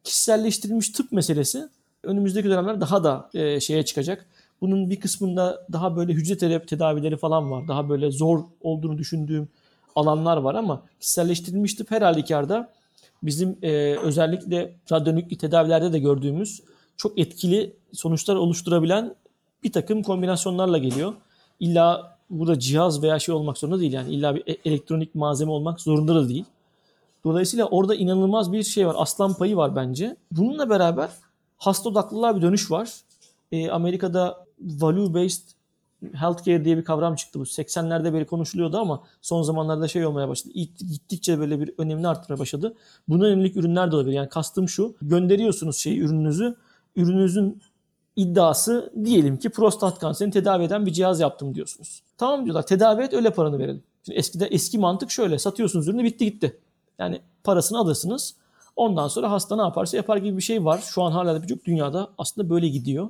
[0.05, 1.69] kişiselleştirilmiş tıp meselesi
[2.03, 4.27] önümüzdeki dönemler daha da e, şeye çıkacak.
[4.61, 7.69] Bunun bir kısmında daha böyle hücre terapi tedavileri falan var.
[7.69, 9.49] Daha böyle zor olduğunu düşündüğüm
[9.97, 12.73] alanlar var ama kişiselleştirilmiş tıp her halükarda
[13.23, 16.63] bizim e, özellikle radyonükli tedavilerde de gördüğümüz
[16.97, 19.15] çok etkili sonuçlar oluşturabilen
[19.65, 21.13] bir takım kombinasyonlarla geliyor.
[21.61, 25.81] İlla burada cihaz veya şey olmak zorunda değil yani illa bir e, elektronik malzeme olmak
[25.81, 26.45] zorunda da değil.
[27.25, 28.95] Dolayısıyla orada inanılmaz bir şey var.
[28.99, 30.17] Aslan payı var bence.
[30.33, 31.11] Bununla beraber
[31.59, 32.91] hasta odaklılığa bir dönüş var.
[33.53, 35.43] E, Amerika'da value based
[36.13, 37.41] healthcare diye bir kavram çıktı.
[37.41, 40.55] Bu 80'lerde beri konuşuluyordu ama son zamanlarda şey olmaya başladı.
[40.79, 42.75] Gittikçe böyle bir önemini artmaya başladı.
[43.09, 44.17] Buna yönelik ürünler de olabilir.
[44.17, 44.95] Yani kastım şu.
[45.03, 46.57] Gönderiyorsunuz şeyi ürününüzü
[46.97, 47.63] ürününüzün
[48.17, 52.03] iddiası diyelim ki prostat kanserini tedavi eden bir cihaz yaptım diyorsunuz.
[52.19, 53.83] Tamam diyorlar tedavi et öyle paranı verelim.
[54.07, 56.61] Şimdi eskide eski mantık şöyle satıyorsunuz ürünü bitti gitti.
[56.99, 58.35] Yani parasını alırsınız.
[58.77, 60.85] Ondan sonra hasta ne yaparsa yapar gibi bir şey var.
[60.87, 63.09] Şu an hala da birçok dünyada aslında böyle gidiyor.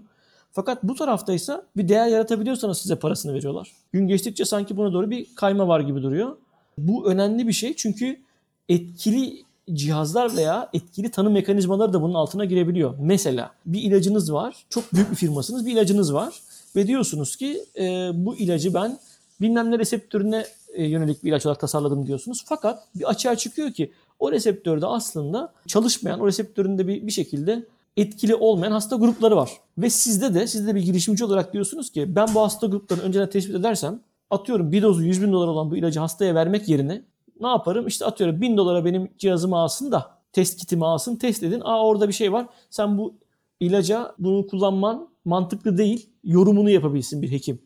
[0.53, 3.73] Fakat bu taraftaysa bir değer yaratabiliyorsanız size parasını veriyorlar.
[3.93, 6.37] Gün geçtikçe sanki buna doğru bir kayma var gibi duruyor.
[6.79, 8.21] Bu önemli bir şey çünkü
[8.69, 12.95] etkili cihazlar veya etkili tanım mekanizmaları da bunun altına girebiliyor.
[13.01, 16.41] Mesela bir ilacınız var, çok büyük bir firmasınız bir ilacınız var
[16.77, 18.99] ve diyorsunuz ki e, bu ilacı ben
[19.41, 22.45] bilmem ne reseptörüne e, yönelik bir ilaç olarak tasarladım diyorsunuz.
[22.47, 28.35] Fakat bir açığa çıkıyor ki o reseptörde aslında çalışmayan, o reseptöründe bir, bir şekilde etkili
[28.35, 29.51] olmayan hasta grupları var.
[29.79, 33.31] Ve sizde de, sizde de bir girişimci olarak diyorsunuz ki ben bu hasta gruplarını önceden
[33.31, 34.01] tespit edersem
[34.31, 37.03] atıyorum bir dozu 100 bin dolar olan bu ilacı hastaya vermek yerine
[37.41, 37.87] ne yaparım?
[37.87, 41.61] İşte atıyorum 1000 dolara benim cihazımı alsın da test kitimi alsın test edin.
[41.65, 42.47] Aa orada bir şey var.
[42.71, 43.15] Sen bu
[43.61, 47.59] ilaca bunu kullanman mantıklı değil yorumunu yapabilsin bir hekim.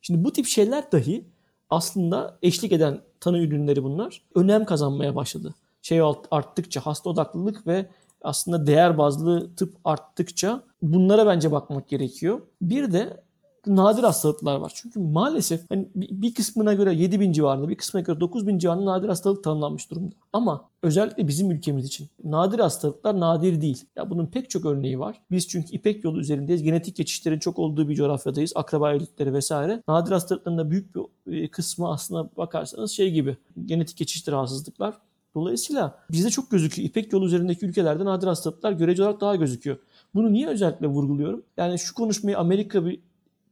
[0.00, 1.24] Şimdi bu tip şeyler dahi
[1.70, 5.54] aslında eşlik eden tanı ürünleri bunlar önem kazanmaya başladı.
[5.82, 7.86] Şey arttıkça hasta odaklılık ve
[8.22, 12.40] aslında değer bazlı tıp arttıkça bunlara bence bakmak gerekiyor.
[12.62, 13.20] Bir de
[13.66, 14.72] nadir hastalıklar var.
[14.74, 18.84] Çünkü maalesef hani bir kısmına göre 7 bin civarında, bir kısmına göre 9 bin civarında
[18.84, 20.14] nadir hastalık tanımlanmış durumda.
[20.32, 23.84] Ama özellikle bizim ülkemiz için nadir hastalıklar nadir değil.
[23.96, 25.20] Ya bunun pek çok örneği var.
[25.30, 26.62] Biz çünkü İpek yolu üzerindeyiz.
[26.62, 28.52] Genetik geçişlerin çok olduğu bir coğrafyadayız.
[28.54, 29.82] Akraba evlilikleri vesaire.
[29.88, 30.94] Nadir hastalıkların da büyük
[31.26, 34.94] bir e, kısmı aslında bakarsanız şey gibi genetik geçişli rahatsızlıklar.
[35.34, 36.88] Dolayısıyla bizde çok gözüküyor.
[36.88, 39.76] İpek yolu üzerindeki ülkelerde nadir hastalıklar görece olarak daha gözüküyor.
[40.14, 41.42] Bunu niye özellikle vurguluyorum?
[41.56, 43.00] Yani şu konuşmayı Amerika bir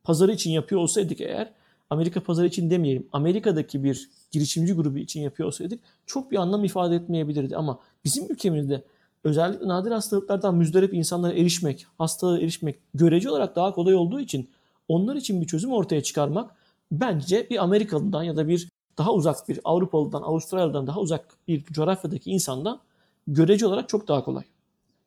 [0.08, 1.52] pazarı için yapıyor olsaydık eğer
[1.90, 3.08] Amerika pazarı için demeyelim.
[3.12, 7.56] Amerika'daki bir girişimci grubu için yapıyor olsaydık çok bir anlam ifade etmeyebilirdi.
[7.56, 8.84] Ama bizim ülkemizde
[9.24, 14.50] özellikle nadir hastalıklardan müzdarip insanlara erişmek, hastalığa erişmek görece olarak daha kolay olduğu için
[14.88, 16.50] onlar için bir çözüm ortaya çıkarmak
[16.92, 18.68] bence bir Amerikalıdan ya da bir
[18.98, 22.80] daha uzak bir Avrupalıdan, Avustralya'dan daha uzak bir coğrafyadaki insandan
[23.26, 24.44] görece olarak çok daha kolay.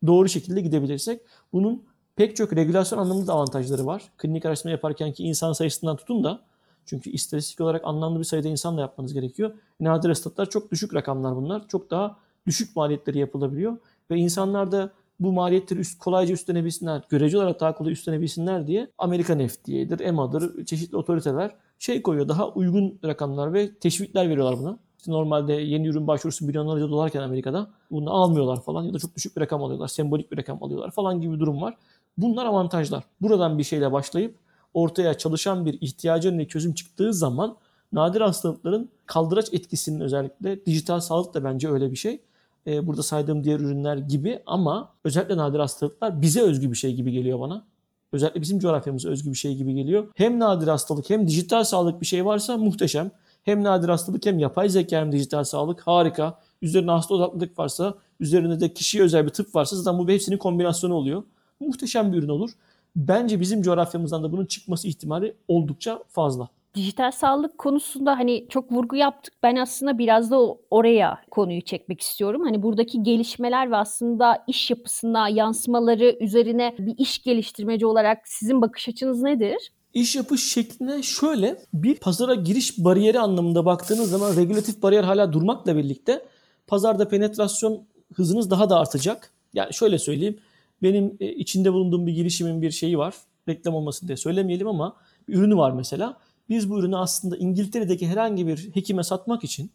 [0.08, 1.22] Doğru şekilde gidebilirsek
[1.54, 1.84] bunun
[2.16, 4.04] pek çok regülasyon anlamında avantajları var.
[4.18, 6.42] Klinik araştırma yaparken ki insan sayısından tutun da
[6.86, 9.52] çünkü istatistik olarak anlamlı bir sayıda insanla yapmanız gerekiyor.
[9.80, 11.68] Nadir hastalıklar çok düşük rakamlar bunlar.
[11.68, 13.78] Çok daha düşük maliyetleri yapılabiliyor.
[14.12, 19.48] Ve insanlar da bu maliyetleri üst, kolayca üstlenebilsinler, görece olarak daha kolay üstlenebilsinler diye Amerikan
[19.48, 22.28] FDA'dır, EMA'dır, çeşitli otoriteler şey koyuyor.
[22.28, 24.80] Daha uygun rakamlar ve teşvikler veriyorlar buna.
[24.98, 29.36] İşte normalde yeni ürün başvurusu milyonlarca dolarken Amerika'da bunu almıyorlar falan ya da çok düşük
[29.36, 31.78] bir rakam alıyorlar, sembolik bir rakam alıyorlar falan gibi bir durum var.
[32.18, 33.04] Bunlar avantajlar.
[33.22, 34.36] Buradan bir şeyle başlayıp
[34.74, 37.58] ortaya çalışan bir ihtiyacın ve çözüm çıktığı zaman
[37.94, 42.22] nadir hastalıkların kaldıraç etkisinin özellikle dijital sağlık da bence öyle bir şey.
[42.68, 47.12] Ee, burada saydığım diğer ürünler gibi ama özellikle nadir hastalıklar bize özgü bir şey gibi
[47.12, 47.64] geliyor bana.
[48.12, 50.08] Özellikle bizim coğrafyamıza özgü bir şey gibi geliyor.
[50.16, 53.12] Hem nadir hastalık hem dijital sağlık bir şey varsa muhteşem.
[53.44, 56.40] Hem nadir hastalık hem yapay zeka hem dijital sağlık harika.
[56.62, 60.94] Üzerine hasta odaklılık varsa, üzerinde de kişiye özel bir tıp varsa zaten bu hepsinin kombinasyonu
[60.94, 61.24] oluyor
[61.62, 62.52] muhteşem bir ürün olur.
[62.96, 66.50] Bence bizim coğrafyamızdan da bunun çıkması ihtimali oldukça fazla.
[66.76, 69.34] Dijital sağlık konusunda hani çok vurgu yaptık.
[69.44, 70.38] Ben aslında biraz da
[70.72, 72.42] oraya konuyu çekmek istiyorum.
[72.44, 78.90] Hani buradaki gelişmeler ve aslında iş yapısına yansımaları üzerine bir iş geliştirmeci olarak sizin bakış
[78.90, 79.72] açınız nedir?
[79.94, 85.78] İş yapış şekline şöyle bir pazara giriş bariyeri anlamında baktığınız zaman regülatif bariyer hala durmakla
[85.78, 86.26] birlikte
[86.68, 89.32] pazarda penetrasyon hızınız daha da artacak.
[89.54, 90.40] Yani şöyle söyleyeyim
[90.84, 93.16] benim e, içinde bulunduğum bir girişimin bir şeyi var.
[93.50, 94.96] Reklam olmasın diye söylemeyelim ama
[95.28, 96.18] bir ürünü var mesela.
[96.50, 99.72] Biz bu ürünü aslında İngiltere'deki herhangi bir hekime satmak için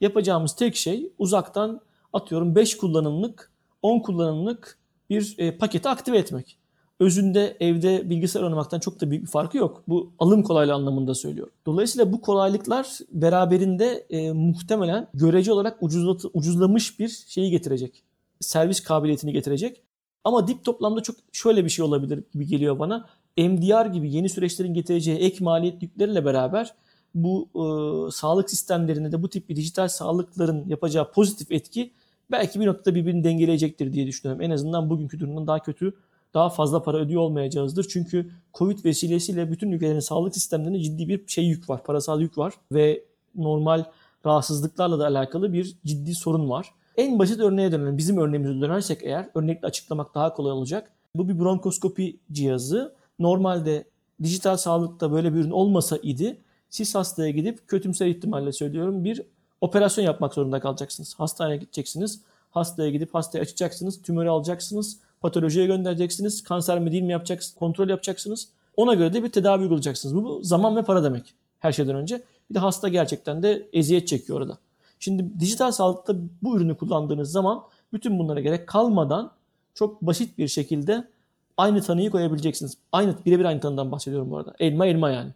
[0.00, 1.80] yapacağımız tek şey uzaktan
[2.12, 3.50] atıyorum 5 kullanımlık,
[3.82, 4.78] 10 kullanımlık
[5.10, 6.58] bir e, paketi aktive etmek.
[7.00, 9.82] Özünde evde bilgisayar oynamaktan çok da büyük bir farkı yok.
[9.88, 11.52] Bu alım kolaylığı anlamında söylüyorum.
[11.66, 18.02] Dolayısıyla bu kolaylıklar beraberinde e, muhtemelen görece olarak ucuzlat, ucuzlamış bir şeyi getirecek.
[18.40, 19.82] Servis kabiliyetini getirecek.
[20.26, 23.06] Ama dip toplamda çok şöyle bir şey olabilir gibi geliyor bana.
[23.38, 26.74] MDR gibi yeni süreçlerin getireceği ek maliyet yükleriyle beraber
[27.14, 27.62] bu e,
[28.10, 31.92] sağlık sistemlerinde de bu tip bir dijital sağlıkların yapacağı pozitif etki
[32.30, 34.42] belki bir noktada birbirini dengeleyecektir diye düşünüyorum.
[34.42, 35.94] En azından bugünkü durumdan daha kötü,
[36.34, 37.86] daha fazla para ödüyor olmayacağızdır.
[37.88, 42.54] Çünkü Covid vesilesiyle bütün ülkelerin sağlık sistemlerinde ciddi bir şey yük var, parasal yük var
[42.72, 43.84] ve normal
[44.26, 46.74] rahatsızlıklarla da alakalı bir ciddi sorun var.
[46.96, 47.98] En basit örneğe dönelim.
[47.98, 50.90] Bizim örneğimize dönersek eğer örnekle açıklamak daha kolay olacak.
[51.14, 52.94] Bu bir bronkoskopi cihazı.
[53.18, 53.84] Normalde
[54.22, 56.36] dijital sağlıkta böyle bir ürün olmasa idi
[56.70, 59.22] siz hastaya gidip kötümser ihtimalle söylüyorum bir
[59.60, 61.14] operasyon yapmak zorunda kalacaksınız.
[61.14, 62.20] Hastaneye gideceksiniz.
[62.50, 64.02] Hastaya gidip hastayı açacaksınız.
[64.02, 64.98] Tümörü alacaksınız.
[65.20, 66.42] Patolojiye göndereceksiniz.
[66.42, 67.58] Kanser mi değil mi yapacaksınız.
[67.58, 68.48] Kontrol yapacaksınız.
[68.76, 70.14] Ona göre de bir tedavi uygulayacaksınız.
[70.14, 72.22] Bu zaman ve para demek her şeyden önce.
[72.50, 74.58] Bir de hasta gerçekten de eziyet çekiyor orada.
[74.98, 79.32] Şimdi dijital sağlıkta bu ürünü kullandığınız zaman bütün bunlara gerek kalmadan
[79.74, 81.08] çok basit bir şekilde
[81.56, 82.76] aynı tanıyı koyabileceksiniz.
[82.92, 84.54] Aynı birebir aynı tanıdan bahsediyorum bu arada.
[84.58, 85.30] Elma elma yani.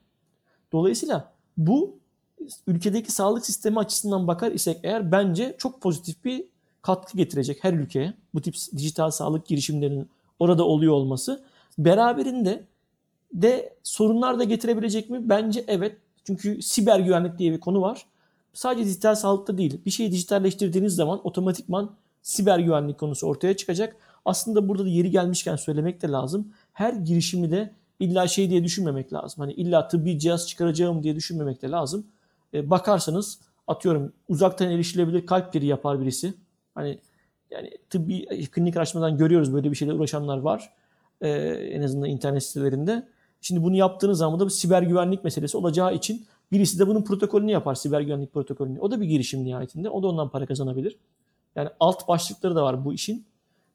[0.72, 1.98] Dolayısıyla bu
[2.66, 6.44] ülkedeki sağlık sistemi açısından bakar isek eğer bence çok pozitif bir
[6.82, 8.14] katkı getirecek her ülkeye.
[8.34, 11.44] Bu tip dijital sağlık girişimlerinin orada oluyor olması.
[11.78, 12.64] Beraberinde
[13.32, 15.28] de sorunlar da getirebilecek mi?
[15.28, 15.96] Bence evet.
[16.24, 18.06] Çünkü siber güvenlik diye bir konu var.
[18.52, 19.80] Sadece dijital sağlıkta değil.
[19.86, 21.90] Bir şeyi dijitalleştirdiğiniz zaman otomatikman
[22.22, 23.96] siber güvenlik konusu ortaya çıkacak.
[24.24, 26.52] Aslında burada da yeri gelmişken söylemek de lazım.
[26.72, 29.40] Her girişimi de illa şey diye düşünmemek lazım.
[29.40, 32.06] Hani illa tıbbi cihaz çıkaracağım diye düşünmemek de lazım.
[32.54, 36.34] E, bakarsanız atıyorum uzaktan erişilebilir kalp geri yapar birisi.
[36.74, 36.98] Hani
[37.50, 40.72] yani tıbbi klinik araştırmadan görüyoruz böyle bir şeyle uğraşanlar var.
[41.20, 41.28] Ee,
[41.72, 43.08] en azından internet sitelerinde.
[43.40, 47.50] Şimdi bunu yaptığınız zaman da bir siber güvenlik meselesi olacağı için birisi de bunun protokolünü
[47.50, 47.74] yapar.
[47.74, 48.80] Siber güvenlik protokolünü.
[48.80, 49.90] O da bir girişim nihayetinde.
[49.90, 50.96] O da ondan para kazanabilir.
[51.56, 53.24] Yani alt başlıkları da var bu işin.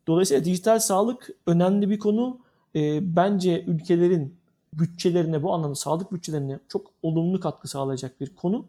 [0.08, 2.40] Dolayısıyla dijital sağlık önemli bir konu.
[2.76, 4.38] E, bence ülkelerin
[4.74, 8.66] bütçelerine bu anlamda sağlık bütçelerine çok olumlu katkı sağlayacak bir konu.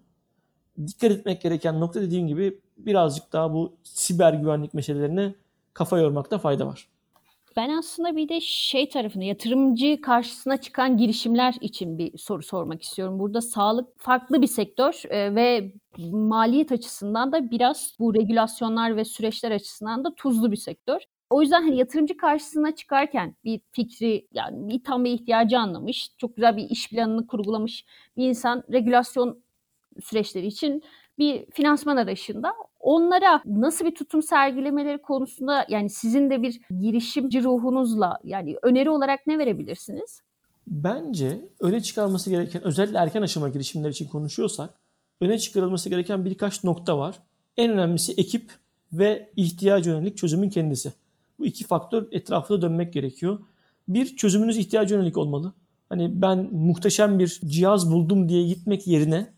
[0.87, 5.35] Dikkat etmek gereken nokta dediğim gibi birazcık daha bu siber güvenlik meselelerine
[5.75, 6.88] kafa yormakta fayda var.
[7.57, 13.19] Ben aslında bir de şey tarafını yatırımcı karşısına çıkan girişimler için bir soru sormak istiyorum.
[13.19, 15.73] Burada sağlık farklı bir sektör e, ve
[16.12, 21.01] maliyet açısından da biraz bu regülasyonlar ve süreçler açısından da tuzlu bir sektör.
[21.31, 26.37] O yüzden hani yatırımcı karşısına çıkarken bir fikri yani bir tam bir ihtiyacı anlamış, çok
[26.37, 27.85] güzel bir iş planını kurgulamış
[28.16, 29.42] bir insan regülasyon
[30.03, 30.83] süreçleri için
[31.18, 38.18] bir finansman arayışında onlara nasıl bir tutum sergilemeleri konusunda yani sizin de bir girişimci ruhunuzla
[38.24, 40.22] yani öneri olarak ne verebilirsiniz?
[40.66, 44.70] Bence öne çıkarılması gereken özellikle erken aşama girişimler için konuşuyorsak
[45.20, 47.18] öne çıkarılması gereken birkaç nokta var.
[47.57, 48.50] En önemlisi ekip
[48.92, 50.92] ve ihtiyaç yönelik çözümün kendisi.
[51.38, 53.38] Bu iki faktör etrafında dönmek gerekiyor.
[53.88, 55.52] Bir, çözümünüz ihtiyaç yönelik olmalı.
[55.88, 59.36] Hani ben muhteşem bir cihaz buldum diye gitmek yerine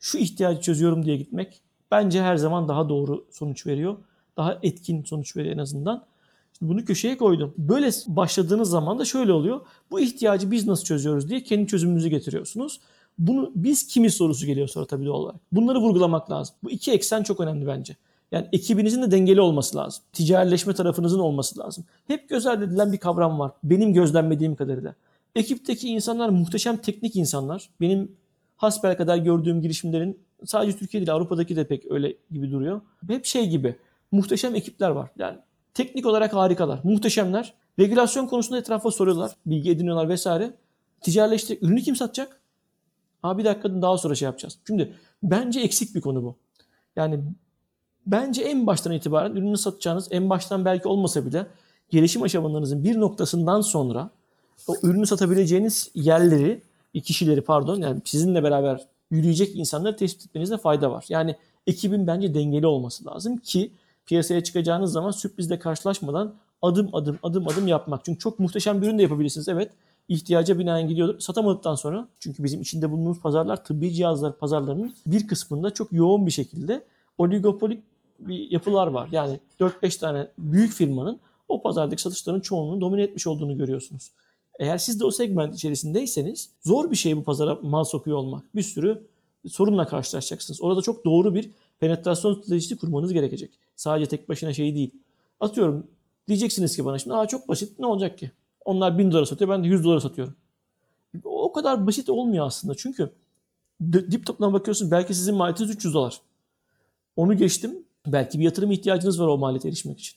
[0.00, 1.60] şu ihtiyacı çözüyorum diye gitmek
[1.90, 3.96] bence her zaman daha doğru sonuç veriyor.
[4.36, 6.04] Daha etkin sonuç veriyor en azından.
[6.58, 7.54] Şimdi bunu köşeye koydum.
[7.58, 9.60] Böyle başladığınız zaman da şöyle oluyor.
[9.90, 12.80] Bu ihtiyacı biz nasıl çözüyoruz diye kendi çözümünüzü getiriyorsunuz.
[13.18, 15.40] Bunu biz kimi sorusu geliyor sonra tabii doğal olarak.
[15.52, 16.54] Bunları vurgulamak lazım.
[16.62, 17.96] Bu iki eksen çok önemli bence.
[18.32, 20.02] Yani ekibinizin de dengeli olması lazım.
[20.12, 21.84] Ticarileşme tarafınızın olması lazım.
[22.06, 23.52] Hep göz ardı edilen bir kavram var.
[23.64, 24.94] Benim gözlemlediğim kadarıyla.
[25.34, 27.70] Ekipteki insanlar muhteşem teknik insanlar.
[27.80, 28.12] Benim
[28.60, 32.80] hasbel kadar gördüğüm girişimlerin sadece Türkiye değil Avrupa'daki de pek öyle gibi duruyor.
[33.08, 33.76] Hep şey gibi
[34.12, 35.10] muhteşem ekipler var.
[35.18, 35.38] Yani
[35.74, 37.54] teknik olarak harikalar, muhteşemler.
[37.78, 40.54] Regülasyon konusunda etrafa soruyorlar, bilgi ediniyorlar vesaire.
[41.00, 41.58] Ticarileşti.
[41.62, 42.40] Ürünü kim satacak?
[43.22, 44.58] Abi bir dakika daha sonra şey yapacağız.
[44.66, 46.36] Şimdi bence eksik bir konu bu.
[46.96, 47.20] Yani
[48.06, 51.46] bence en baştan itibaren ürünü satacağınız en baştan belki olmasa bile
[51.90, 54.10] gelişim aşamalarınızın bir noktasından sonra
[54.66, 56.62] o ürünü satabileceğiniz yerleri,
[56.94, 61.04] kişileri pardon yani sizinle beraber yürüyecek insanları tespit etmenizde fayda var.
[61.08, 63.72] Yani ekibin bence dengeli olması lazım ki
[64.06, 68.04] piyasaya çıkacağınız zaman sürprizle karşılaşmadan adım adım adım adım yapmak.
[68.04, 69.48] Çünkü çok muhteşem bir ürün de yapabilirsiniz.
[69.48, 69.72] Evet
[70.08, 71.20] ihtiyaca binaen gidiyordur.
[71.20, 76.30] Satamadıktan sonra çünkü bizim içinde bulunduğumuz pazarlar tıbbi cihazlar pazarlarının bir kısmında çok yoğun bir
[76.30, 76.84] şekilde
[77.18, 77.82] oligopolik
[78.18, 79.08] bir yapılar var.
[79.12, 84.10] Yani 4-5 tane büyük firmanın o pazardaki satışların çoğunluğunu domine etmiş olduğunu görüyorsunuz.
[84.60, 88.56] Eğer siz de o segment içerisindeyseniz zor bir şey bu pazara mal sokuyor olmak.
[88.56, 89.06] Bir sürü
[89.48, 90.62] sorunla karşılaşacaksınız.
[90.62, 93.50] Orada çok doğru bir penetrasyon stratejisi kurmanız gerekecek.
[93.76, 94.90] Sadece tek başına şey değil.
[95.40, 95.86] Atıyorum
[96.28, 98.30] diyeceksiniz ki bana şimdi Aa, çok basit ne olacak ki?
[98.64, 100.34] Onlar 1000 dolara satıyor ben de 100 dolara satıyorum.
[101.24, 102.74] O kadar basit olmuyor aslında.
[102.74, 103.10] Çünkü
[103.92, 106.20] dip topuna bakıyorsun belki sizin maliyetiniz 300 dolar.
[107.16, 107.84] Onu geçtim.
[108.06, 110.16] Belki bir yatırım ihtiyacınız var o maliyete erişmek için.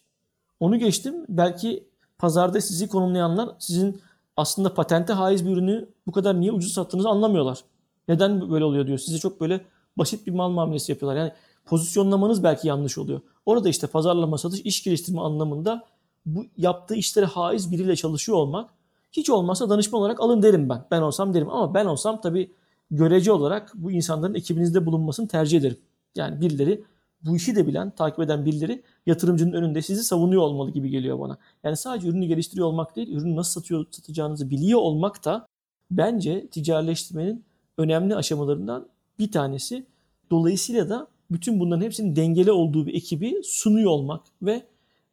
[0.59, 1.15] Onu geçtim.
[1.29, 1.83] Belki
[2.17, 4.01] pazarda sizi konumlayanlar sizin
[4.37, 7.59] aslında patente haiz bir ürünü bu kadar niye ucuz sattığınızı anlamıyorlar.
[8.07, 8.97] Neden böyle oluyor diyor.
[8.97, 9.65] Size çok böyle
[9.97, 11.19] basit bir mal muamelesi yapıyorlar.
[11.19, 11.31] Yani
[11.65, 13.21] pozisyonlamanız belki yanlış oluyor.
[13.45, 15.85] Orada işte pazarlama, satış, iş geliştirme anlamında
[16.25, 18.69] bu yaptığı işlere haiz biriyle çalışıyor olmak
[19.11, 20.85] hiç olmazsa danışman olarak alın derim ben.
[20.91, 22.51] Ben olsam derim ama ben olsam tabii
[22.91, 25.77] görece olarak bu insanların ekibinizde bulunmasını tercih ederim.
[26.15, 26.83] Yani birileri
[27.25, 31.37] bu işi de bilen, takip eden birileri yatırımcının önünde sizi savunuyor olmalı gibi geliyor bana.
[31.63, 35.47] Yani sadece ürünü geliştiriyor olmak değil, ürünü nasıl satıyor, satacağınızı biliyor olmak da
[35.91, 37.43] bence ticarileştirmenin
[37.77, 38.87] önemli aşamalarından
[39.19, 39.85] bir tanesi.
[40.31, 44.63] Dolayısıyla da bütün bunların hepsinin dengeli olduğu bir ekibi sunuyor olmak ve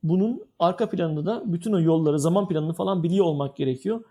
[0.03, 4.05] bunun arka planında da bütün o yolları, zaman planını falan biliyor olmak gerekiyor.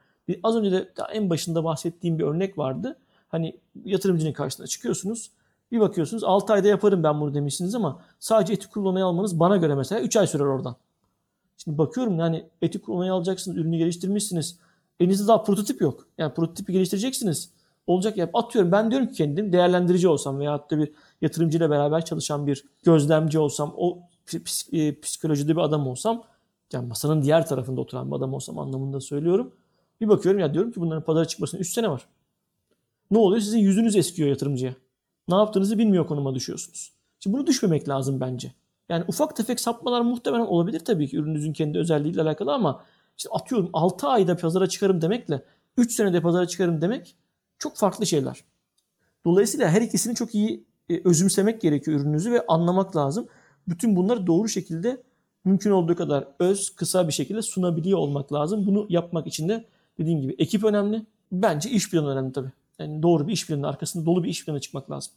[0.44, 2.98] Az önce de en başında bahsettiğim bir örnek vardı.
[3.28, 5.32] Hani yatırımcının karşısına çıkıyorsunuz
[5.72, 9.58] bir bakıyorsunuz 6 ayda yaparım ben bunu demişsiniz ama sadece etik kurul onayı almanız bana
[9.58, 10.76] göre mesela 3 ay sürer oradan.
[11.58, 14.60] Şimdi bakıyorum yani etik kurul onayı alacaksınız, ürünü geliştirmişsiniz.
[15.00, 16.08] Elinizde daha prototip yok.
[16.17, 17.52] Yani prototipi geliştireceksiniz.
[17.88, 20.92] Olacak ya atıyorum ben diyorum ki kendim değerlendirici olsam veya hatta bir
[21.22, 24.00] yatırımcıyla beraber çalışan bir gözlemci olsam, o
[24.72, 26.24] e, psikolojide bir adam olsam,
[26.74, 29.56] yani masanın diğer tarafında oturan bir adam olsam anlamında söylüyorum.
[30.02, 32.06] Bir bakıyorum ya diyorum ki bunların pazara çıkmasına 3 sene var.
[33.12, 33.42] Ne oluyor?
[33.42, 34.74] Sizin yüzünüz eskiyor yatırımcıya
[35.30, 36.94] ne yaptığınızı bilmiyor konuma düşüyorsunuz.
[37.19, 38.54] Şimdi bunu düşmemek lazım bence.
[38.90, 42.84] Yani ufak tefek sapmalar muhtemelen olabilir tabii ki ürününüzün kendi özelliğiyle alakalı ama
[43.17, 45.44] işte atıyorum 6 ayda pazara çıkarım demekle
[45.77, 47.15] 3 senede pazara çıkarım demek
[47.60, 48.44] çok farklı şeyler.
[49.25, 53.27] Dolayısıyla her ikisini çok iyi e, özümsemek gerekiyor ürününüzü ve anlamak lazım.
[53.67, 55.04] Bütün bunları doğru şekilde
[55.46, 58.67] mümkün olduğu kadar öz, kısa bir şekilde sunabiliyor olmak lazım.
[58.67, 59.65] Bunu yapmak için de
[59.98, 61.06] dediğim gibi ekip önemli.
[61.32, 62.52] Bence iş planı önemli tabii.
[62.80, 65.13] Yani doğru bir iş planı arkasında dolu bir iş planı çıkmak lazım.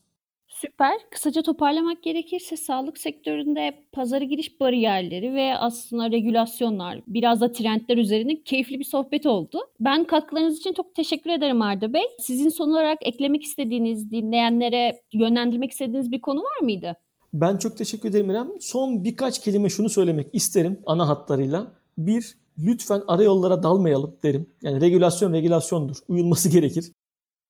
[0.48, 0.92] Süper.
[1.10, 8.42] Kısaca toparlamak gerekirse sağlık sektöründe pazara giriş bariyerleri ve aslında regülasyonlar, biraz da trendler üzerine
[8.42, 9.58] keyifli bir sohbet oldu.
[9.80, 12.02] Ben katkılarınız için çok teşekkür ederim Arda Bey.
[12.18, 16.96] Sizin son olarak eklemek istediğiniz, dinleyenlere yönlendirmek istediğiniz bir konu var mıydı?
[17.34, 18.48] Ben çok teşekkür ederim İrem.
[18.60, 21.72] Son birkaç kelime şunu söylemek isterim ana hatlarıyla.
[21.98, 24.46] Bir, lütfen arayollara dalmayalım derim.
[24.62, 25.96] Yani regülasyon regülasyondur.
[26.08, 26.92] Uyulması gerekir.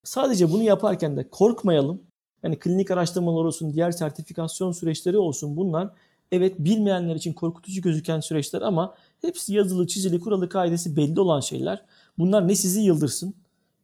[0.03, 2.01] Sadece bunu yaparken de korkmayalım.
[2.43, 5.89] Yani klinik araştırmalar olsun, diğer sertifikasyon süreçleri olsun bunlar
[6.31, 11.85] evet bilmeyenler için korkutucu gözüken süreçler ama hepsi yazılı, çizili, kuralı, kaidesi belli olan şeyler.
[12.17, 13.33] Bunlar ne sizi yıldırsın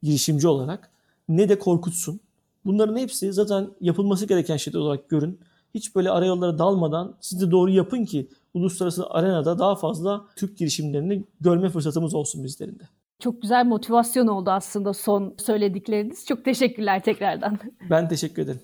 [0.02, 0.90] girişimci olarak
[1.28, 2.20] ne de korkutsun.
[2.64, 5.38] Bunların hepsi zaten yapılması gereken şeyler olarak görün.
[5.74, 11.24] Hiç böyle arayollara dalmadan siz de doğru yapın ki uluslararası arenada daha fazla Türk girişimlerini
[11.40, 12.99] görme fırsatımız olsun bizlerin de.
[13.20, 16.26] Çok güzel motivasyon oldu aslında son söyledikleriniz.
[16.26, 17.58] Çok teşekkürler tekrardan.
[17.90, 18.60] Ben teşekkür ederim.